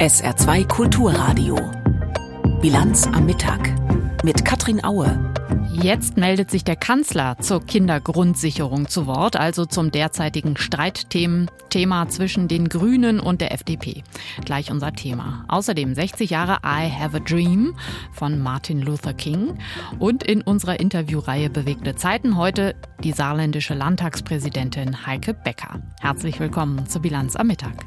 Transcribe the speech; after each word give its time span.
SR2 0.00 0.66
Kulturradio. 0.66 1.56
Bilanz 2.62 3.06
am 3.06 3.26
Mittag 3.26 3.70
mit 4.24 4.46
Katrin 4.46 4.82
Aue. 4.82 5.34
Jetzt 5.74 6.16
meldet 6.16 6.50
sich 6.50 6.64
der 6.64 6.76
Kanzler 6.76 7.36
zur 7.38 7.62
Kindergrundsicherung 7.62 8.88
zu 8.88 9.06
Wort, 9.06 9.36
also 9.36 9.66
zum 9.66 9.90
derzeitigen 9.90 10.56
Streitthema 10.56 12.08
zwischen 12.08 12.48
den 12.48 12.70
Grünen 12.70 13.20
und 13.20 13.42
der 13.42 13.52
FDP. 13.52 14.02
Gleich 14.46 14.70
unser 14.70 14.94
Thema. 14.94 15.44
Außerdem 15.48 15.94
60 15.94 16.30
Jahre 16.30 16.60
I 16.64 16.90
Have 16.90 17.18
a 17.18 17.20
Dream 17.20 17.76
von 18.10 18.38
Martin 18.38 18.80
Luther 18.80 19.12
King 19.12 19.58
und 19.98 20.22
in 20.22 20.40
unserer 20.40 20.80
Interviewreihe 20.80 21.50
Bewegte 21.50 21.94
Zeiten 21.94 22.38
heute 22.38 22.74
die 23.04 23.12
saarländische 23.12 23.74
Landtagspräsidentin 23.74 25.04
Heike 25.04 25.34
Becker. 25.34 25.82
Herzlich 26.00 26.40
willkommen 26.40 26.86
zur 26.86 27.02
Bilanz 27.02 27.36
am 27.36 27.48
Mittag. 27.48 27.84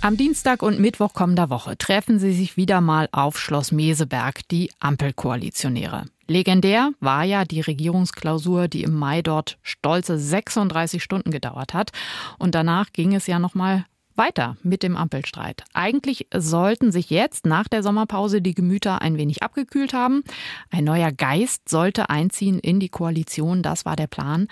Am 0.00 0.16
Dienstag 0.16 0.62
und 0.62 0.78
Mittwoch 0.78 1.12
kommender 1.12 1.50
Woche 1.50 1.76
treffen 1.76 2.20
sie 2.20 2.32
sich 2.32 2.56
wieder 2.56 2.80
mal 2.80 3.08
auf 3.10 3.36
Schloss 3.36 3.72
Meseberg, 3.72 4.46
die 4.48 4.70
Ampelkoalitionäre. 4.78 6.04
Legendär 6.28 6.92
war 7.00 7.24
ja 7.24 7.44
die 7.44 7.60
Regierungsklausur, 7.60 8.68
die 8.68 8.84
im 8.84 8.94
Mai 8.94 9.22
dort 9.22 9.58
stolze 9.62 10.16
36 10.16 11.02
Stunden 11.02 11.32
gedauert 11.32 11.74
hat. 11.74 11.90
Und 12.38 12.54
danach 12.54 12.92
ging 12.92 13.12
es 13.12 13.26
ja 13.26 13.40
noch 13.40 13.54
mal 13.54 13.86
weiter 14.14 14.56
mit 14.62 14.84
dem 14.84 14.96
Ampelstreit. 14.96 15.64
Eigentlich 15.74 16.28
sollten 16.32 16.92
sich 16.92 17.10
jetzt 17.10 17.44
nach 17.44 17.66
der 17.66 17.82
Sommerpause 17.82 18.40
die 18.40 18.54
Gemüter 18.54 19.02
ein 19.02 19.18
wenig 19.18 19.42
abgekühlt 19.42 19.94
haben. 19.94 20.22
Ein 20.70 20.84
neuer 20.84 21.10
Geist 21.10 21.68
sollte 21.68 22.08
einziehen 22.08 22.60
in 22.60 22.78
die 22.78 22.88
Koalition, 22.88 23.62
das 23.62 23.84
war 23.84 23.96
der 23.96 24.06
Plan. 24.06 24.46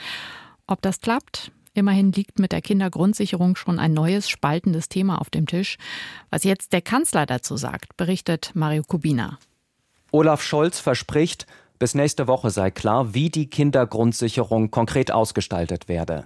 Ob 0.67 0.83
das 0.83 1.01
klappt, 1.01 1.53
Immerhin 1.77 2.11
liegt 2.11 2.39
mit 2.39 2.53
der 2.53 2.63
Kindergrundsicherung 2.63 3.55
schon 3.55 3.79
ein 3.79 3.93
neues, 3.93 4.31
spaltendes 4.31 4.89
Thema 4.89 5.21
auf 5.21 5.29
dem 5.29 5.47
Tisch. 5.47 5.77
Was 6.31 6.43
jetzt 6.43 6.73
der 6.73 6.81
Kanzler 6.81 7.27
dazu 7.27 7.59
sagt, 7.59 7.99
berichtet 7.99 8.53
Mario 8.55 8.83
Kubina. 8.83 9.39
Olaf 10.11 10.43
Scholz 10.43 10.81
verspricht, 10.81 11.47
bis 11.79 11.95
nächste 11.95 12.27
Woche 12.27 12.51
sei 12.51 12.71
klar, 12.71 13.15
wie 13.15 13.31
die 13.31 13.51
Kindergrundsicherung 13.51 14.71
konkret 14.71 15.11
ausgestaltet 15.11 15.89
werde. 15.89 16.25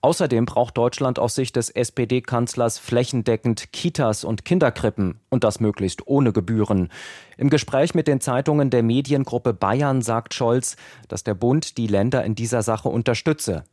Außerdem 0.00 0.44
braucht 0.44 0.76
Deutschland 0.76 1.18
aus 1.18 1.34
Sicht 1.34 1.56
des 1.56 1.70
SPD-Kanzlers 1.70 2.78
flächendeckend 2.78 3.72
Kitas 3.72 4.24
und 4.24 4.44
Kinderkrippen 4.44 5.20
und 5.30 5.44
das 5.44 5.60
möglichst 5.60 6.06
ohne 6.06 6.32
Gebühren. 6.32 6.88
Im 7.36 7.50
Gespräch 7.50 7.94
mit 7.94 8.06
den 8.06 8.20
Zeitungen 8.20 8.70
der 8.70 8.82
Mediengruppe 8.82 9.52
Bayern 9.54 10.02
sagt 10.02 10.34
Scholz, 10.34 10.76
dass 11.08 11.24
der 11.24 11.34
Bund 11.34 11.78
die 11.78 11.86
Länder 11.86 12.24
in 12.24 12.34
dieser 12.34 12.62
Sache 12.62 12.88
unterstütze. 12.88 13.64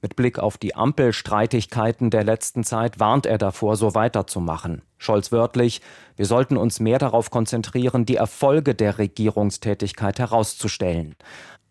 Mit 0.00 0.16
Blick 0.16 0.38
auf 0.38 0.56
die 0.56 0.74
Ampelstreitigkeiten 0.74 2.10
der 2.10 2.24
letzten 2.24 2.64
Zeit 2.64 3.00
warnt 3.00 3.26
er 3.26 3.38
davor, 3.38 3.76
so 3.76 3.94
weiterzumachen. 3.94 4.82
Scholz 4.98 5.32
wörtlich, 5.32 5.80
wir 6.16 6.26
sollten 6.26 6.56
uns 6.56 6.80
mehr 6.80 6.98
darauf 6.98 7.30
konzentrieren, 7.30 8.04
die 8.04 8.16
Erfolge 8.16 8.74
der 8.74 8.98
Regierungstätigkeit 8.98 10.18
herauszustellen. 10.18 11.16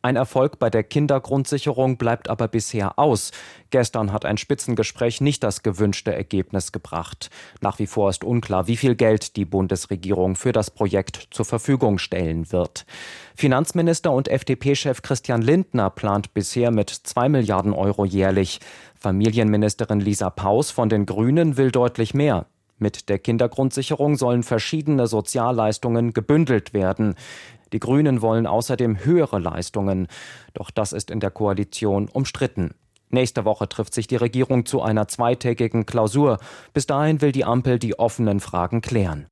Ein 0.03 0.15
Erfolg 0.15 0.59
bei 0.59 0.69
der 0.69 0.83
Kindergrundsicherung 0.83 1.97
bleibt 1.97 2.29
aber 2.29 2.47
bisher 2.47 2.97
aus. 2.97 3.31
Gestern 3.71 4.13
hat 4.13 4.23
ein 4.23 4.37
Spitzengespräch 4.37 5.19
nicht 5.19 5.43
das 5.43 5.63
gewünschte 5.63 6.13
Ergebnis 6.13 6.71
gebracht. 6.71 7.29
Nach 7.59 7.77
wie 7.79 7.87
vor 7.87 8.09
ist 8.09 8.23
unklar, 8.23 8.67
wie 8.67 8.77
viel 8.77 8.95
Geld 8.95 9.35
die 9.35 9.43
Bundesregierung 9.43 10.37
für 10.37 10.53
das 10.53 10.71
Projekt 10.71 11.27
zur 11.31 11.45
Verfügung 11.45 11.97
stellen 11.97 12.51
wird. 12.53 12.85
Finanzminister 13.35 14.13
und 14.13 14.29
FDP-Chef 14.29 15.01
Christian 15.01 15.41
Lindner 15.41 15.89
plant 15.89 16.33
bisher 16.33 16.71
mit 16.71 16.89
zwei 16.89 17.27
Milliarden 17.27 17.73
Euro 17.73 18.05
jährlich. 18.05 18.61
Familienministerin 18.95 19.99
Lisa 19.99 20.29
Paus 20.29 20.71
von 20.71 20.87
den 20.87 21.05
Grünen 21.05 21.57
will 21.57 21.71
deutlich 21.71 22.13
mehr. 22.13 22.45
Mit 22.79 23.09
der 23.09 23.17
Kindergrundsicherung 23.19 24.17
sollen 24.17 24.43
verschiedene 24.43 25.07
Sozialleistungen 25.07 26.13
gebündelt 26.13 26.73
werden. 26.73 27.15
Die 27.73 27.79
Grünen 27.79 28.21
wollen 28.21 28.45
außerdem 28.45 29.03
höhere 29.03 29.39
Leistungen. 29.39 30.07
Doch 30.53 30.69
das 30.69 30.93
ist 30.93 31.09
in 31.09 31.19
der 31.19 31.31
Koalition 31.31 32.07
umstritten. 32.07 32.75
Nächste 33.09 33.45
Woche 33.45 33.67
trifft 33.69 33.93
sich 33.93 34.07
die 34.07 34.15
Regierung 34.15 34.65
zu 34.65 34.81
einer 34.81 35.07
zweitägigen 35.07 35.85
Klausur. 35.85 36.39
Bis 36.73 36.87
dahin 36.87 37.21
will 37.21 37.31
die 37.31 37.45
Ampel 37.45 37.79
die 37.79 37.97
offenen 37.97 38.39
Fragen 38.39 38.81
klären. 38.81 39.27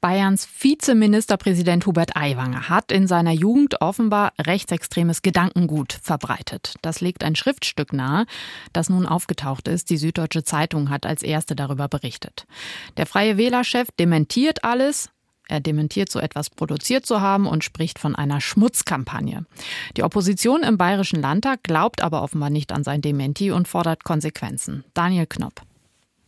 Bayerns 0.00 0.46
Vizeministerpräsident 0.60 1.84
Hubert 1.84 2.14
Aiwanger 2.14 2.68
hat 2.68 2.92
in 2.92 3.08
seiner 3.08 3.32
Jugend 3.32 3.80
offenbar 3.80 4.32
rechtsextremes 4.40 5.22
Gedankengut 5.22 5.98
verbreitet. 6.00 6.76
Das 6.82 7.00
legt 7.00 7.24
ein 7.24 7.34
Schriftstück 7.34 7.92
nahe, 7.92 8.26
das 8.72 8.90
nun 8.90 9.06
aufgetaucht 9.06 9.66
ist. 9.66 9.90
Die 9.90 9.96
Süddeutsche 9.96 10.44
Zeitung 10.44 10.90
hat 10.90 11.04
als 11.04 11.24
erste 11.24 11.56
darüber 11.56 11.88
berichtet. 11.88 12.46
Der 12.96 13.06
Freie 13.06 13.36
Wählerchef 13.38 13.88
dementiert 13.98 14.62
alles, 14.62 15.10
er 15.48 15.60
dementiert, 15.60 16.12
so 16.12 16.20
etwas 16.20 16.50
produziert 16.50 17.04
zu 17.04 17.20
haben 17.20 17.46
und 17.46 17.64
spricht 17.64 17.98
von 17.98 18.14
einer 18.14 18.40
Schmutzkampagne. 18.40 19.46
Die 19.96 20.04
Opposition 20.04 20.62
im 20.62 20.78
Bayerischen 20.78 21.20
Landtag 21.20 21.64
glaubt 21.64 22.02
aber 22.02 22.22
offenbar 22.22 22.50
nicht 22.50 22.70
an 22.70 22.84
sein 22.84 23.00
Dementi 23.00 23.50
und 23.50 23.66
fordert 23.66 24.04
Konsequenzen. 24.04 24.84
Daniel 24.94 25.26
Knopp. 25.26 25.62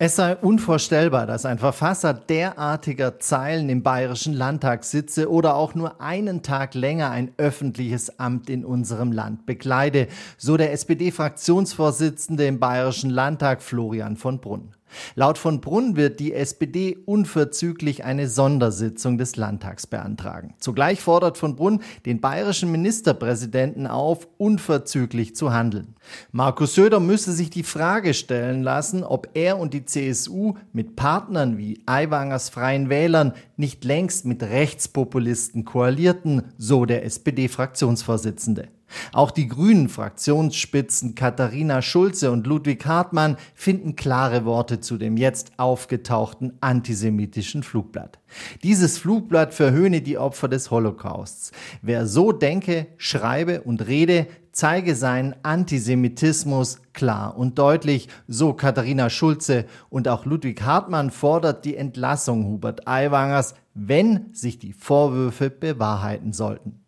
Es 0.02 0.16
sei 0.16 0.34
unvorstellbar, 0.34 1.26
dass 1.26 1.44
ein 1.44 1.58
Verfasser 1.58 2.14
derartiger 2.14 3.20
Zeilen 3.20 3.68
im 3.68 3.82
Bayerischen 3.82 4.32
Landtag 4.32 4.84
sitze 4.84 5.30
oder 5.30 5.56
auch 5.56 5.74
nur 5.74 6.00
einen 6.00 6.42
Tag 6.42 6.72
länger 6.72 7.10
ein 7.10 7.32
öffentliches 7.36 8.18
Amt 8.18 8.48
in 8.48 8.64
unserem 8.64 9.12
Land 9.12 9.44
bekleide, 9.44 10.08
so 10.38 10.56
der 10.56 10.72
SPD-Fraktionsvorsitzende 10.72 12.46
im 12.46 12.58
Bayerischen 12.58 13.10
Landtag 13.10 13.60
Florian 13.60 14.16
von 14.16 14.40
Brunn. 14.40 14.74
Laut 15.14 15.38
von 15.38 15.60
Brunn 15.60 15.96
wird 15.96 16.20
die 16.20 16.34
SPD 16.34 16.98
unverzüglich 17.04 18.04
eine 18.04 18.28
Sondersitzung 18.28 19.18
des 19.18 19.36
Landtags 19.36 19.86
beantragen. 19.86 20.54
Zugleich 20.58 21.00
fordert 21.00 21.38
von 21.38 21.56
Brunn 21.56 21.82
den 22.06 22.20
bayerischen 22.20 22.70
Ministerpräsidenten 22.72 23.86
auf, 23.86 24.28
unverzüglich 24.38 25.34
zu 25.36 25.52
handeln. 25.52 25.94
Markus 26.32 26.74
Söder 26.74 27.00
müsse 27.00 27.32
sich 27.32 27.50
die 27.50 27.62
Frage 27.62 28.14
stellen 28.14 28.62
lassen, 28.62 29.04
ob 29.04 29.28
er 29.34 29.58
und 29.58 29.74
die 29.74 29.84
CSU 29.84 30.54
mit 30.72 30.96
Partnern 30.96 31.58
wie 31.58 31.82
Aiwangers 31.86 32.48
Freien 32.48 32.88
Wählern 32.88 33.32
nicht 33.56 33.84
längst 33.84 34.24
mit 34.24 34.42
Rechtspopulisten 34.42 35.64
koalierten, 35.64 36.42
so 36.58 36.86
der 36.86 37.04
SPD-Fraktionsvorsitzende. 37.04 38.68
Auch 39.12 39.30
die 39.30 39.48
grünen 39.48 39.88
Fraktionsspitzen 39.88 41.14
Katharina 41.14 41.82
Schulze 41.82 42.30
und 42.30 42.46
Ludwig 42.46 42.84
Hartmann 42.86 43.36
finden 43.54 43.96
klare 43.96 44.44
Worte 44.44 44.80
zu 44.80 44.98
dem 44.98 45.16
jetzt 45.16 45.52
aufgetauchten 45.58 46.54
antisemitischen 46.60 47.62
Flugblatt. 47.62 48.18
Dieses 48.62 48.98
Flugblatt 48.98 49.54
verhöhne 49.54 50.02
die 50.02 50.18
Opfer 50.18 50.48
des 50.48 50.70
Holocausts. 50.70 51.52
Wer 51.82 52.06
so 52.06 52.32
denke, 52.32 52.86
schreibe 52.96 53.62
und 53.62 53.86
rede, 53.86 54.26
zeige 54.52 54.94
seinen 54.94 55.34
Antisemitismus 55.42 56.80
klar 56.92 57.36
und 57.36 57.58
deutlich, 57.58 58.08
so 58.26 58.52
Katharina 58.52 59.10
Schulze 59.10 59.66
und 59.88 60.08
auch 60.08 60.24
Ludwig 60.24 60.62
Hartmann 60.62 61.10
fordert 61.10 61.64
die 61.64 61.76
Entlassung 61.76 62.46
Hubert 62.46 62.86
Aiwangers, 62.86 63.54
wenn 63.74 64.32
sich 64.32 64.58
die 64.58 64.72
Vorwürfe 64.72 65.50
bewahrheiten 65.50 66.32
sollten. 66.32 66.79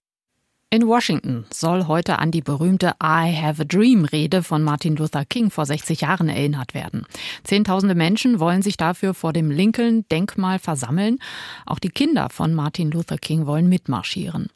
In 0.73 0.87
Washington 0.87 1.45
soll 1.53 1.87
heute 1.87 2.19
an 2.19 2.31
die 2.31 2.41
berühmte 2.41 2.95
I 2.99 3.31
Have 3.39 3.61
a 3.61 3.65
Dream 3.67 4.07
Rede 4.07 4.43
von 4.43 4.63
Martin 4.63 4.97
Luther 4.97 5.27
King 5.27 5.51
vor 5.51 5.67
60 5.67 6.01
Jahren 6.01 6.31
erinnert 6.31 6.73
werden. 6.73 7.05
Zehntausende 7.45 7.95
Menschen 7.95 8.41
wollen 8.41 8.63
sich 8.63 8.79
dafür 8.79 9.13
vor 9.13 9.35
dem 9.35 9.51
Lincoln 9.51 10.07
Denkmal 10.11 10.59
versammeln. 10.59 11.19
Auch 11.67 11.79
die 11.79 11.91
Kinder 11.91 12.31
von 12.31 12.55
Martin 12.55 12.91
Luther 12.91 13.19
King 13.19 13.45
wollen 13.45 13.69
mitmarschieren. 13.69 14.49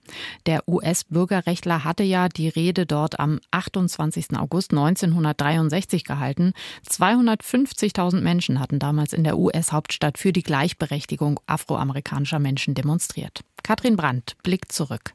Der 0.47 0.67
US-Bürgerrechtler 0.67 1.85
hatte 1.85 2.03
ja 2.03 2.31
die 2.31 2.49
Rede 2.49 2.87
dort 2.87 3.21
am 3.21 3.39
28. 3.51 4.39
August 4.39 4.71
1963 4.71 6.05
gehalten. 6.05 6.55
250.000 6.89 8.23
Menschen 8.23 8.59
hatten 8.59 8.79
damals 8.79 9.13
in 9.13 9.23
der 9.23 9.37
US-Hauptstadt 9.37 10.17
für 10.17 10.33
die 10.33 10.43
Gleichberechtigung 10.43 11.41
afroamerikanischer 11.47 12.39
Menschen 12.39 12.73
demonstriert. 12.73 13.41
Katrin 13.63 13.97
Brandt 13.97 14.37
blickt 14.43 14.73
zurück. 14.73 15.13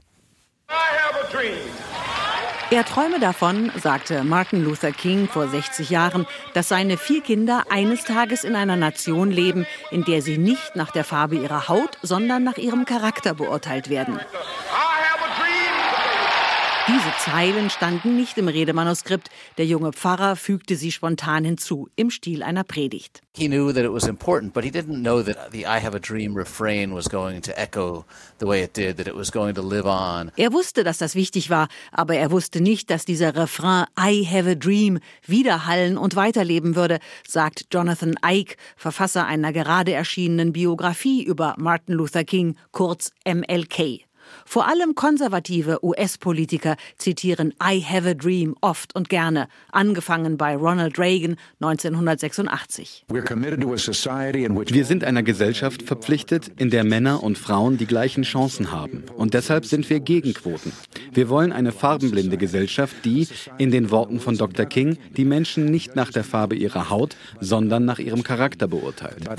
Er 2.72 2.86
träume 2.86 3.20
davon, 3.20 3.70
sagte 3.76 4.24
Martin 4.24 4.64
Luther 4.64 4.94
King 4.94 5.28
vor 5.28 5.50
60 5.50 5.90
Jahren, 5.90 6.26
dass 6.54 6.70
seine 6.70 6.98
vier 6.98 7.22
Kinder 7.22 7.66
eines 7.70 8.06
Tages 8.06 8.46
in 8.46 8.56
einer 8.56 8.78
Nation 8.78 9.30
leben, 9.30 9.68
in 9.92 10.06
der 10.06 10.22
sie 10.22 10.38
nicht 10.38 10.76
nach 10.76 10.92
der 10.92 11.04
Farbe 11.04 11.36
ihrer 11.36 11.68
Haut, 11.68 11.98
sondern 12.02 12.46
nach 12.46 12.58
ihrem 12.58 12.86
Charakter 12.86 13.34
beurteilt 13.34 13.90
werden. 13.90 14.22
Zeilen 17.24 17.70
standen 17.70 18.16
nicht 18.16 18.40
im 18.40 18.48
Redemanuskript. 18.48 19.30
Der 19.60 19.66
junge 19.68 19.94
Pfarrer 19.94 20.36
fügte 20.36 20.76
sie 20.76 20.92
spontan 20.92 21.46
hinzu, 21.46 21.88
im 21.96 22.10
Stil 22.10 22.42
einer 22.42 22.64
Predigt. 22.64 23.22
He 23.38 23.48
knew 23.48 23.72
that 23.72 23.84
it 23.84 23.94
was 23.94 24.08
important, 24.08 24.54
but 24.54 24.64
he 24.64 24.72
didn't 24.72 25.02
know 25.02 25.22
that 25.22 25.52
the 25.52 25.60
I 25.60 25.80
have 25.80 25.96
a 25.96 26.00
dream 26.00 26.36
refrain 26.36 26.96
was 26.96 27.08
going 27.08 27.44
to 27.44 27.52
echo 27.56 28.06
the 28.40 28.48
way 28.48 28.64
it 28.64 28.76
did, 28.76 28.98
that 28.98 29.08
it 29.08 29.16
was 29.16 29.32
going 29.32 29.54
to 29.54 29.62
live 29.62 29.86
on. 29.86 30.32
Er 30.36 30.52
wusste, 30.52 30.84
dass 30.84 30.98
das 30.98 31.14
wichtig 31.14 31.52
war, 31.52 31.68
aber 31.92 32.16
er 32.16 32.32
wusste 32.32 32.60
nicht, 32.60 32.90
dass 32.90 33.06
dieser 33.06 33.36
Refrain 33.36 33.86
I 34.00 34.26
have 34.26 34.50
a 34.50 34.56
dream 34.56 34.98
widerhallen 35.28 36.00
und 36.00 36.16
weiterleben 36.16 36.76
würde, 36.76 36.98
sagt 37.28 37.68
Jonathan 37.72 38.16
Ike, 38.26 38.56
Verfasser 38.76 39.28
einer 39.28 39.54
gerade 39.54 39.94
erschienenen 39.94 40.54
Biografie 40.54 41.24
über 41.24 41.54
Martin 41.60 41.94
Luther 41.94 42.24
King, 42.24 42.56
kurz 42.72 43.12
MLK. 43.28 44.08
Vor 44.51 44.68
allem 44.68 44.95
konservative 44.95 45.80
US-Politiker 45.81 46.75
zitieren 46.98 47.53
I 47.63 47.81
Have 47.81 48.09
a 48.09 48.13
Dream 48.13 48.57
oft 48.59 48.94
und 48.94 49.07
gerne, 49.07 49.48
angefangen 49.71 50.36
bei 50.36 50.57
Ronald 50.57 51.00
Reagan 51.00 51.38
1986. 51.62 53.06
Wir 53.07 54.83
sind 54.86 55.06
einer 55.06 55.24
Gesellschaft 55.24 55.83
verpflichtet, 55.83 56.51
in 56.57 56.69
der 56.69 56.83
Männer 56.83 57.24
und 57.24 57.38
Frauen 57.38 57.77
die 57.77 57.86
gleichen 57.86 58.24
Chancen 58.24 58.74
haben. 58.74 59.06
Und 59.15 59.36
deshalb 59.36 59.65
sind 59.65 59.89
wir 59.89 60.01
gegen 60.01 60.33
Quoten. 60.33 60.74
Wir 61.13 61.30
wollen 61.30 61.53
eine 61.53 61.71
farbenblinde 61.71 62.36
Gesellschaft, 62.36 63.06
die, 63.06 63.30
in 63.57 63.71
den 63.71 63.89
Worten 63.89 64.19
von 64.19 64.38
Dr. 64.38 64.65
King, 64.65 64.98
die 65.15 65.24
Menschen 65.24 65.63
nicht 65.63 65.95
nach 65.95 66.12
der 66.12 66.25
Farbe 66.25 66.57
ihrer 66.57 66.89
Haut, 66.89 67.15
sondern 67.39 67.86
nach 67.86 68.00
ihrem 68.00 68.24
Charakter 68.24 68.68
beurteilt. 68.68 69.30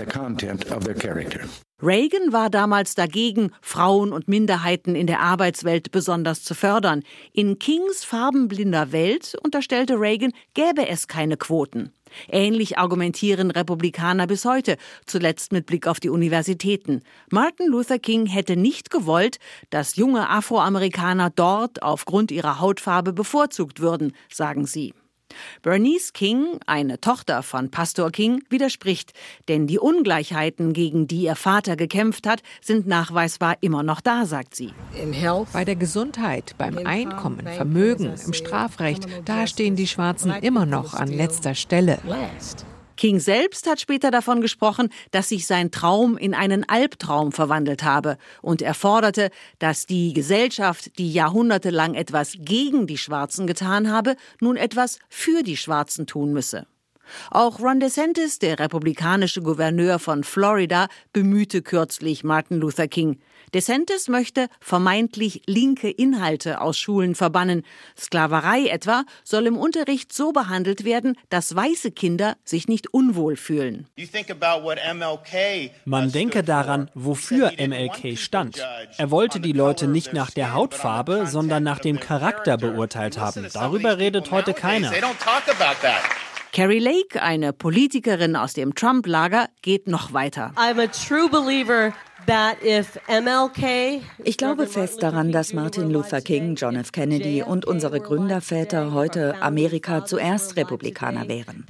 Reagan 1.82 2.32
war 2.32 2.49
damals 2.49 2.94
dagegen, 2.94 3.50
Frauen 3.61 4.12
und 4.12 4.29
Minderheiten 4.29 4.94
in 4.94 5.08
der 5.08 5.19
Arbeitswelt 5.19 5.90
besonders 5.90 6.44
zu 6.44 6.55
fördern. 6.55 7.02
In 7.32 7.58
Kings 7.58 8.05
farbenblinder 8.05 8.93
Welt, 8.93 9.34
unterstellte 9.43 9.99
Reagan, 9.99 10.32
gäbe 10.55 10.87
es 10.87 11.08
keine 11.08 11.37
Quoten. 11.37 11.93
Ähnlich 12.29 12.79
argumentieren 12.79 13.50
Republikaner 13.50 14.29
bis 14.29 14.44
heute, 14.44 14.76
zuletzt 15.06 15.50
mit 15.50 15.67
Blick 15.67 15.88
auf 15.88 15.99
die 15.99 16.11
Universitäten. 16.11 17.02
Martin 17.31 17.67
Luther 17.67 17.99
King 17.99 18.26
hätte 18.26 18.55
nicht 18.55 18.90
gewollt, 18.90 19.38
dass 19.70 19.96
junge 19.96 20.29
Afroamerikaner 20.29 21.31
dort 21.31 21.82
aufgrund 21.82 22.31
ihrer 22.31 22.61
Hautfarbe 22.61 23.12
bevorzugt 23.12 23.81
würden, 23.81 24.12
sagen 24.31 24.67
sie. 24.67 24.94
Bernice 25.62 26.12
King, 26.12 26.58
eine 26.67 27.00
Tochter 27.00 27.43
von 27.43 27.70
Pastor 27.70 28.11
King, 28.11 28.43
widerspricht, 28.49 29.12
denn 29.49 29.67
die 29.67 29.79
Ungleichheiten, 29.79 30.73
gegen 30.73 31.06
die 31.06 31.23
ihr 31.23 31.37
Vater 31.37 31.76
gekämpft 31.76 32.26
hat, 32.26 32.43
sind 32.61 32.87
nachweisbar 32.87 33.56
immer 33.61 33.82
noch 33.82 34.00
da, 34.00 34.26
sagt 34.26 34.55
sie. 34.55 34.73
Bei 35.52 35.64
der 35.64 35.76
Gesundheit, 35.76 36.55
beim 36.58 36.79
Einkommen, 36.79 37.46
Vermögen, 37.46 38.14
im 38.25 38.32
Strafrecht, 38.32 39.06
da 39.25 39.46
stehen 39.46 39.76
die 39.76 39.87
Schwarzen 39.87 40.32
immer 40.43 40.67
noch 40.67 40.94
an 40.94 41.08
letzter 41.08 41.55
Stelle. 41.55 41.99
King 43.02 43.19
selbst 43.19 43.69
hat 43.69 43.81
später 43.81 44.12
davon 44.12 44.40
gesprochen, 44.40 44.88
dass 45.10 45.31
sich 45.31 45.49
sein 45.49 45.72
Traum 45.72 46.16
in 46.16 46.34
einen 46.34 46.69
Albtraum 46.69 47.32
verwandelt 47.32 47.82
habe 47.82 48.16
und 48.43 48.62
er 48.62 48.75
forderte, 48.75 49.31
dass 49.58 49.87
die 49.87 50.12
Gesellschaft, 50.12 50.96
die 50.99 51.12
jahrhundertelang 51.12 51.94
etwas 51.94 52.37
gegen 52.38 52.87
die 52.87 52.99
Schwarzen 52.99 53.49
getan 53.49 53.90
habe, 53.90 54.14
nun 54.38 54.54
etwas 54.54 55.00
für 55.08 55.43
die 55.43 55.56
Schwarzen 55.56 56.06
tun 56.06 56.32
müsse. 56.32 56.69
Auch 57.30 57.60
Ron 57.60 57.80
DeSantis, 57.80 58.38
der 58.38 58.58
republikanische 58.58 59.42
Gouverneur 59.42 59.98
von 59.98 60.24
Florida, 60.24 60.88
bemühte 61.12 61.62
kürzlich 61.62 62.24
Martin 62.24 62.58
Luther 62.58 62.88
King. 62.88 63.18
DeSantis 63.54 64.08
möchte 64.08 64.48
vermeintlich 64.60 65.42
linke 65.46 65.90
Inhalte 65.90 66.60
aus 66.60 66.78
Schulen 66.78 67.14
verbannen. 67.14 67.64
Sklaverei 67.98 68.66
etwa 68.68 69.04
soll 69.24 69.46
im 69.46 69.58
Unterricht 69.58 70.12
so 70.12 70.32
behandelt 70.32 70.84
werden, 70.84 71.16
dass 71.28 71.54
weiße 71.54 71.90
Kinder 71.90 72.36
sich 72.44 72.68
nicht 72.68 72.94
unwohl 72.94 73.36
fühlen. 73.36 73.86
Man 75.84 76.12
denke 76.12 76.42
daran, 76.42 76.90
wofür 76.94 77.52
MLK 77.58 78.18
stand. 78.18 78.66
Er 78.96 79.10
wollte 79.10 79.40
die 79.40 79.52
Leute 79.52 79.86
nicht 79.86 80.12
nach 80.14 80.30
der 80.30 80.54
Hautfarbe, 80.54 81.26
sondern 81.26 81.62
nach 81.62 81.78
dem 81.78 82.00
Charakter 82.00 82.56
beurteilt 82.56 83.18
haben. 83.18 83.46
Darüber 83.52 83.98
redet 83.98 84.30
heute 84.30 84.54
keiner. 84.54 84.90
Carrie 86.54 86.81
Lake, 86.81 87.22
eine 87.22 87.54
Politikerin 87.54 88.37
aus 88.37 88.52
dem 88.52 88.75
Trump-Lager, 88.75 89.49
geht 89.62 89.88
noch 89.88 90.12
weiter. 90.12 90.52
I'm 90.56 90.78
a 90.78 90.87
true 90.87 91.31
believer 91.31 91.94
ich 94.22 94.37
glaube 94.37 94.66
fest 94.69 95.02
daran, 95.02 95.32
dass 95.32 95.52
Martin 95.54 95.90
Luther 95.90 96.20
King, 96.20 96.54
John 96.54 96.76
F. 96.76 96.93
Kennedy 96.93 97.43
und 97.43 97.64
unsere 97.64 97.99
Gründerväter 97.99 98.93
heute 98.93 99.43
Amerika 99.43 100.04
zuerst 100.04 100.56
Republikaner 100.56 101.26
wären. 101.26 101.66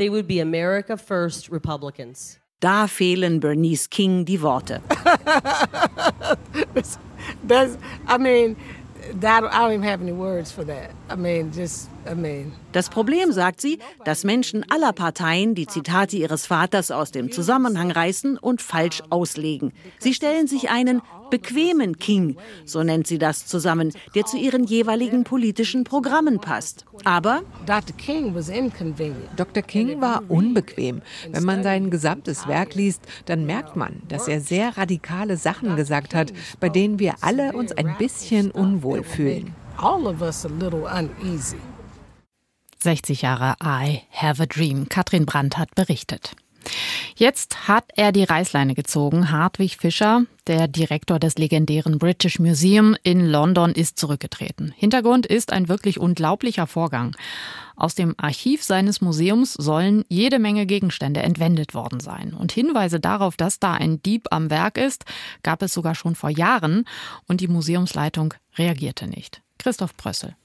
Da 2.61 2.87
fehlen 2.87 3.40
Bernice 3.40 3.88
King 3.88 4.26
die 4.26 4.43
Worte. 4.43 4.82
I 8.08 8.19
mean, 8.19 8.56
that, 9.20 9.44
I 9.44 9.49
don't 9.49 9.73
even 9.73 9.82
have 9.82 10.02
any 10.02 10.12
words 10.12 10.52
for 10.52 10.67
that. 10.67 10.90
I 11.08 11.17
mean, 11.17 11.50
just 11.50 11.88
das 12.72 12.88
Problem, 12.88 13.32
sagt 13.32 13.60
sie, 13.60 13.78
dass 14.04 14.25
Menschen 14.25 14.64
aller 14.70 14.93
Parteien 14.93 15.54
die 15.54 15.66
Zitate 15.66 16.16
ihres 16.16 16.46
Vaters 16.46 16.90
aus 16.90 17.10
dem 17.10 17.31
Zusammenhang 17.31 17.90
reißen 17.90 18.38
und 18.38 18.62
falsch 18.62 19.02
auslegen. 19.10 19.72
Sie 19.99 20.14
stellen 20.14 20.46
sich 20.46 20.70
einen 20.70 21.02
bequemen 21.31 21.99
King, 21.99 22.37
so 22.66 22.82
nennt 22.82 23.06
sie 23.06 23.19
das 23.19 23.46
zusammen, 23.46 23.93
der 24.14 24.26
zu 24.26 24.37
ihren 24.37 24.64
jeweiligen 24.64 25.25
politischen 25.25 25.84
Programmen 25.84 26.40
passt. 26.40 26.84
Aber 27.04 27.43
Dr. 27.66 27.96
King 27.96 28.34
war 30.00 30.22
unbequem. 30.28 31.00
Wenn 31.31 31.44
man 31.44 31.62
sein 31.62 31.90
gesamtes 31.90 32.46
Werk 32.46 32.75
liest, 32.75 33.00
dann 33.25 33.46
merkt 33.46 33.76
man, 33.76 34.02
dass 34.08 34.28
er 34.28 34.43
sehr 34.43 34.76
radikale 34.76 35.38
Sachen 35.38 35.76
gesagt 35.76 36.14
hat, 36.14 36.32
bei 36.60 36.69
denen 36.69 36.99
wir 36.99 37.14
alle 37.22 37.52
uns 37.52 37.72
ein 37.72 37.96
bisschen 37.99 38.50
unwohl 38.50 39.02
fühlen. 39.02 39.54
All 39.78 40.06
of 40.06 40.20
us 40.20 40.44
a 40.44 40.49
little 40.49 40.84
uneasy. 40.84 41.56
60 42.82 43.23
Jahre 43.23 43.55
I 43.62 44.02
Have 44.12 44.43
a 44.43 44.46
Dream. 44.46 44.88
Katrin 44.88 45.26
Brandt 45.26 45.58
hat 45.58 45.75
berichtet. 45.75 46.34
Jetzt 47.17 47.69
hat 47.69 47.84
er 47.96 48.12
die 48.12 48.25
Reißleine 48.25 48.75
gezogen. 48.75 49.31
Hartwig 49.31 49.76
Fischer, 49.76 50.25
der 50.46 50.69
Direktor 50.69 51.19
des 51.19 51.37
legendären 51.37 51.99
British 51.99 52.38
Museum 52.38 52.96
in 53.02 53.26
London, 53.26 53.73
ist 53.73 53.99
zurückgetreten. 53.99 54.73
Hintergrund 54.76 55.26
ist 55.26 55.52
ein 55.52 55.69
wirklich 55.69 55.99
unglaublicher 55.99 56.67
Vorgang. 56.67 57.17
Aus 57.76 57.94
dem 57.94 58.14
Archiv 58.17 58.62
seines 58.62 59.00
Museums 59.00 59.55
sollen 59.55 60.05
jede 60.08 60.38
Menge 60.38 60.67
Gegenstände 60.67 61.23
entwendet 61.23 61.75
worden 61.75 62.00
sein. 62.00 62.35
Und 62.35 62.52
Hinweise 62.52 63.00
darauf, 63.00 63.37
dass 63.37 63.58
da 63.58 63.73
ein 63.73 64.02
Dieb 64.02 64.28
am 64.31 64.50
Werk 64.50 64.78
ist, 64.78 65.05
gab 65.43 65.62
es 65.62 65.73
sogar 65.73 65.94
schon 65.94 66.14
vor 66.14 66.31
Jahren. 66.31 66.85
Und 67.26 67.40
die 67.40 67.49
Museumsleitung 67.49 68.35
reagierte 68.56 69.06
nicht. 69.06 69.43
Christoph 69.58 69.96
Prössel. 69.96 70.37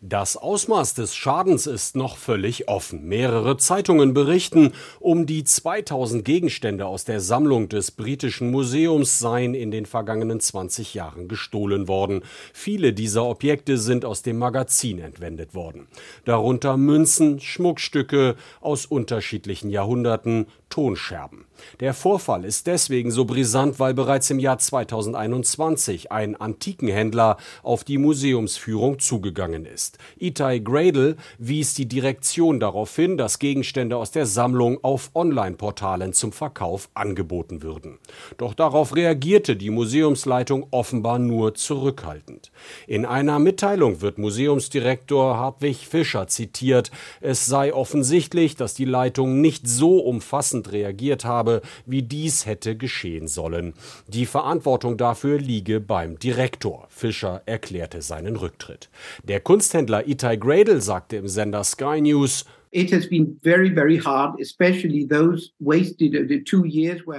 Das 0.00 0.36
Ausmaß 0.36 0.94
des 0.94 1.16
Schadens 1.16 1.66
ist 1.66 1.96
noch 1.96 2.18
völlig 2.18 2.68
offen. 2.68 3.08
Mehrere 3.08 3.56
Zeitungen 3.56 4.14
berichten, 4.14 4.72
um 5.00 5.26
die 5.26 5.42
2000 5.42 6.24
Gegenstände 6.24 6.86
aus 6.86 7.04
der 7.04 7.20
Sammlung 7.20 7.68
des 7.68 7.90
britischen 7.90 8.52
Museums 8.52 9.18
seien 9.18 9.54
in 9.54 9.72
den 9.72 9.86
vergangenen 9.86 10.38
20 10.38 10.94
Jahren 10.94 11.26
gestohlen 11.26 11.88
worden. 11.88 12.22
Viele 12.52 12.92
dieser 12.92 13.24
Objekte 13.24 13.76
sind 13.76 14.04
aus 14.04 14.22
dem 14.22 14.38
Magazin 14.38 15.00
entwendet 15.00 15.56
worden. 15.56 15.88
Darunter 16.24 16.76
Münzen, 16.76 17.40
Schmuckstücke 17.40 18.36
aus 18.60 18.86
unterschiedlichen 18.86 19.68
Jahrhunderten, 19.68 20.46
Tonscherben. 20.68 21.46
Der 21.80 21.94
Vorfall 21.94 22.44
ist 22.44 22.66
deswegen 22.66 23.10
so 23.10 23.24
brisant, 23.24 23.78
weil 23.78 23.94
bereits 23.94 24.30
im 24.30 24.38
Jahr 24.38 24.58
2021 24.58 26.12
ein 26.12 26.36
Antikenhändler 26.36 27.36
auf 27.62 27.84
die 27.84 27.98
Museumsführung 27.98 28.98
zugegangen 28.98 29.64
ist. 29.64 29.98
Itai 30.18 30.58
Gradle 30.58 31.16
wies 31.38 31.74
die 31.74 31.86
Direktion 31.86 32.60
darauf 32.60 32.94
hin, 32.94 33.16
dass 33.16 33.38
Gegenstände 33.38 33.96
aus 33.96 34.10
der 34.10 34.26
Sammlung 34.26 34.82
auf 34.82 35.10
Online-Portalen 35.14 36.12
zum 36.12 36.32
Verkauf 36.32 36.88
angeboten 36.94 37.62
würden. 37.62 37.98
Doch 38.36 38.54
darauf 38.54 38.94
reagierte 38.94 39.56
die 39.56 39.70
Museumsleitung 39.70 40.66
offenbar 40.70 41.18
nur 41.18 41.54
zurückhaltend. 41.54 42.50
In 42.86 43.06
einer 43.06 43.38
Mitteilung 43.38 44.00
wird 44.00 44.18
Museumsdirektor 44.18 45.36
Hartwig 45.36 45.86
Fischer 45.86 46.26
zitiert, 46.28 46.90
es 47.20 47.46
sei 47.46 47.72
offensichtlich, 47.72 48.56
dass 48.56 48.74
die 48.74 48.84
Leitung 48.84 49.40
nicht 49.40 49.66
so 49.66 49.98
umfassend 49.98 50.57
reagiert 50.72 51.24
habe, 51.24 51.38
habe, 51.38 51.62
wie 51.86 52.02
dies 52.02 52.46
hätte 52.46 52.76
geschehen 52.76 53.28
sollen. 53.28 53.74
Die 54.08 54.26
Verantwortung 54.26 54.96
dafür 54.96 55.38
liege 55.38 55.80
beim 55.80 56.18
Direktor. 56.18 56.86
Fischer 56.90 57.42
erklärte 57.46 58.02
seinen 58.02 58.36
Rücktritt. 58.36 58.90
Der 59.22 59.40
Kunsthändler 59.40 60.08
Itai 60.08 60.36
Gradle 60.36 60.80
sagte 60.80 61.16
im 61.16 61.28
Sender 61.28 61.62
Sky 61.64 62.00
News, 62.00 62.44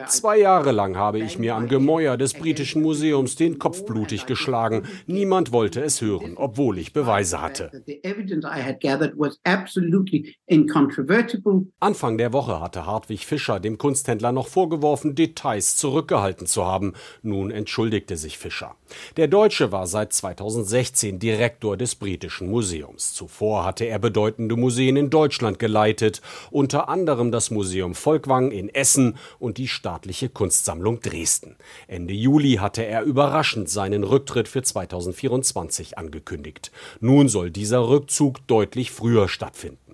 Zwei 0.07 0.39
Jahre 0.39 0.71
lang 0.71 0.95
habe 0.95 1.19
ich 1.19 1.39
mir 1.39 1.55
am 1.55 1.67
Gemäuer 1.67 2.17
des 2.17 2.33
Britischen 2.33 2.81
Museums 2.81 3.35
den 3.35 3.57
Kopf 3.57 3.85
blutig 3.85 4.25
geschlagen. 4.25 4.83
Niemand 5.07 5.51
wollte 5.51 5.81
es 5.81 6.01
hören, 6.01 6.33
obwohl 6.35 6.77
ich 6.77 6.93
Beweise 6.93 7.41
hatte. 7.41 7.71
Anfang 11.79 12.17
der 12.17 12.33
Woche 12.33 12.61
hatte 12.61 12.85
Hartwig 12.85 13.25
Fischer 13.25 13.59
dem 13.59 13.77
Kunsthändler 13.77 14.31
noch 14.31 14.47
vorgeworfen, 14.47 15.15
Details 15.15 15.75
zurückgehalten 15.77 16.45
zu 16.45 16.65
haben. 16.65 16.93
Nun 17.23 17.51
entschuldigte 17.51 18.17
sich 18.17 18.37
Fischer. 18.37 18.75
Der 19.17 19.27
Deutsche 19.27 19.71
war 19.71 19.87
seit 19.87 20.13
2016 20.13 21.19
Direktor 21.19 21.77
des 21.77 21.95
Britischen 21.95 22.49
Museums. 22.49 23.13
Zuvor 23.13 23.65
hatte 23.65 23.85
er 23.85 23.99
bedeutende 23.99 24.55
Museen 24.55 24.95
in 24.95 25.09
Deutschland 25.09 25.38
geleitet, 25.59 26.21
unter 26.51 26.89
anderem 26.89 27.31
das 27.31 27.49
Museum 27.49 27.95
Volkwang 27.95 28.51
in 28.51 28.69
Essen 28.69 29.17
und 29.39 29.57
die 29.57 29.67
Staatliche 29.67 30.29
Kunstsammlung 30.29 30.99
Dresden. 30.99 31.55
Ende 31.87 32.13
Juli 32.13 32.55
hatte 32.55 32.85
er 32.85 33.03
überraschend 33.03 33.69
seinen 33.69 34.03
Rücktritt 34.03 34.47
für 34.47 34.61
2024 34.61 35.97
angekündigt. 35.97 36.71
Nun 36.99 37.29
soll 37.29 37.51
dieser 37.51 37.87
Rückzug 37.87 38.45
deutlich 38.47 38.91
früher 38.91 39.27
stattfinden. 39.27 39.88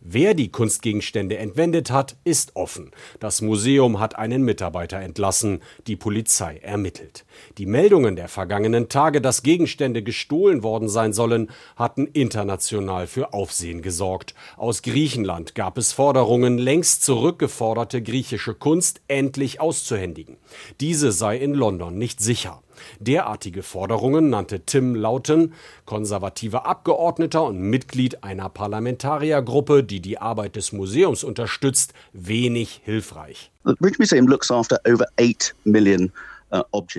Wer 0.00 0.34
die 0.34 0.50
Kunstgegenstände 0.50 1.38
entwendet 1.38 1.90
hat, 1.90 2.16
ist 2.24 2.56
offen. 2.56 2.90
Das 3.20 3.42
Museum 3.42 4.00
hat 4.00 4.16
einen 4.16 4.42
Mitarbeiter 4.42 4.98
entlassen, 4.98 5.62
die 5.86 5.96
Polizei 5.96 6.58
ermittelt. 6.58 7.24
Die 7.58 7.66
Meldungen 7.66 8.16
der 8.16 8.28
vergangenen 8.28 8.88
Tage, 8.88 9.20
dass 9.20 9.42
Gegenstände 9.42 10.02
gestohlen 10.02 10.62
worden 10.62 10.88
sein 10.88 11.12
sollen, 11.12 11.50
hatten 11.76 12.06
international 12.06 13.06
für 13.06 13.32
Aufsehen 13.32 13.82
gesorgt. 13.82 14.34
Aus 14.56 14.82
Griechenland 14.82 15.54
gab 15.54 15.78
es 15.78 15.92
Forderungen, 15.92 16.58
längst 16.58 17.04
zurückgeforderte 17.04 18.02
griechische 18.02 18.54
Kunst 18.54 19.00
endlich 19.08 19.60
auszuhändigen. 19.60 20.36
Diese 20.80 21.12
sei 21.12 21.36
in 21.36 21.54
London 21.54 21.98
nicht 21.98 22.20
sicher. 22.20 22.62
Derartige 23.00 23.62
Forderungen 23.62 24.30
nannte 24.30 24.60
Tim 24.60 24.94
Lauten, 24.94 25.54
konservativer 25.84 26.66
Abgeordneter 26.66 27.44
und 27.44 27.60
Mitglied 27.60 28.24
einer 28.24 28.48
Parlamentariergruppe, 28.48 29.84
die 29.84 30.00
die 30.00 30.18
Arbeit 30.18 30.56
des 30.56 30.72
Museums 30.72 31.24
unterstützt, 31.24 31.92
wenig 32.12 32.80
hilfreich. 32.84 33.50
The 33.64 33.74
British 33.78 33.98
Museum 33.98 34.26
looks 34.26 34.50
after 34.50 34.80
over 34.86 35.06
8 35.20 35.54
million 35.64 36.12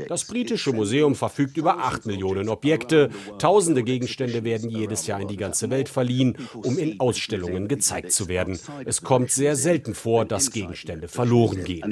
das 0.08 0.26
britische 0.26 0.74
Museum 0.74 1.16
verfügt 1.16 1.58
über 1.58 1.80
8 1.80 2.06
Millionen 2.06 2.50
Objekte. 2.50 3.10
Tausende 3.40 3.84
Gegenstände 3.84 4.44
werden 4.44 4.70
jedes 4.70 5.08
Jahr 5.08 5.20
in 5.22 5.28
die 5.28 5.38
ganze 5.38 5.70
Welt 5.70 5.90
verliehen, 5.90 6.38
um 6.54 6.78
in 6.78 7.00
Ausstellungen 7.00 7.68
gezeigt 7.68 8.12
zu 8.12 8.28
werden. 8.28 8.60
Es 8.86 9.02
kommt 9.02 9.32
sehr 9.32 9.56
selten 9.56 9.96
vor, 9.96 10.26
dass 10.26 10.52
Gegenstände 10.52 11.08
verloren 11.08 11.64
gehen. 11.64 11.84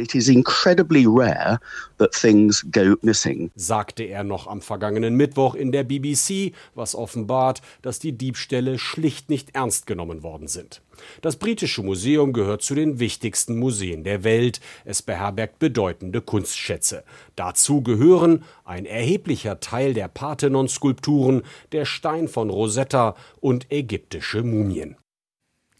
Sagte 3.55 4.03
er 4.03 4.23
noch 4.23 4.47
am 4.47 4.61
vergangenen 4.61 5.15
Mittwoch 5.15 5.55
in 5.55 5.71
der 5.71 5.83
BBC, 5.83 6.53
was 6.75 6.95
offenbart, 6.95 7.61
dass 7.81 7.99
die 7.99 8.11
Diebstähle 8.11 8.77
schlicht 8.77 9.29
nicht 9.29 9.55
ernst 9.55 9.87
genommen 9.87 10.23
worden 10.23 10.47
sind. 10.47 10.81
Das 11.21 11.37
Britische 11.37 11.83
Museum 11.83 12.33
gehört 12.33 12.61
zu 12.61 12.75
den 12.75 12.99
wichtigsten 12.99 13.57
Museen 13.59 14.03
der 14.03 14.23
Welt. 14.23 14.59
Es 14.85 15.01
beherbergt 15.01 15.59
bedeutende 15.59 16.21
Kunstschätze. 16.21 17.03
Dazu 17.35 17.81
gehören 17.81 18.43
ein 18.65 18.85
erheblicher 18.85 19.59
Teil 19.59 19.93
der 19.93 20.07
Parthenon-Skulpturen, 20.07 21.43
der 21.71 21.85
Stein 21.85 22.27
von 22.27 22.49
Rosetta 22.49 23.15
und 23.39 23.71
ägyptische 23.71 24.43
Mumien. 24.43 24.95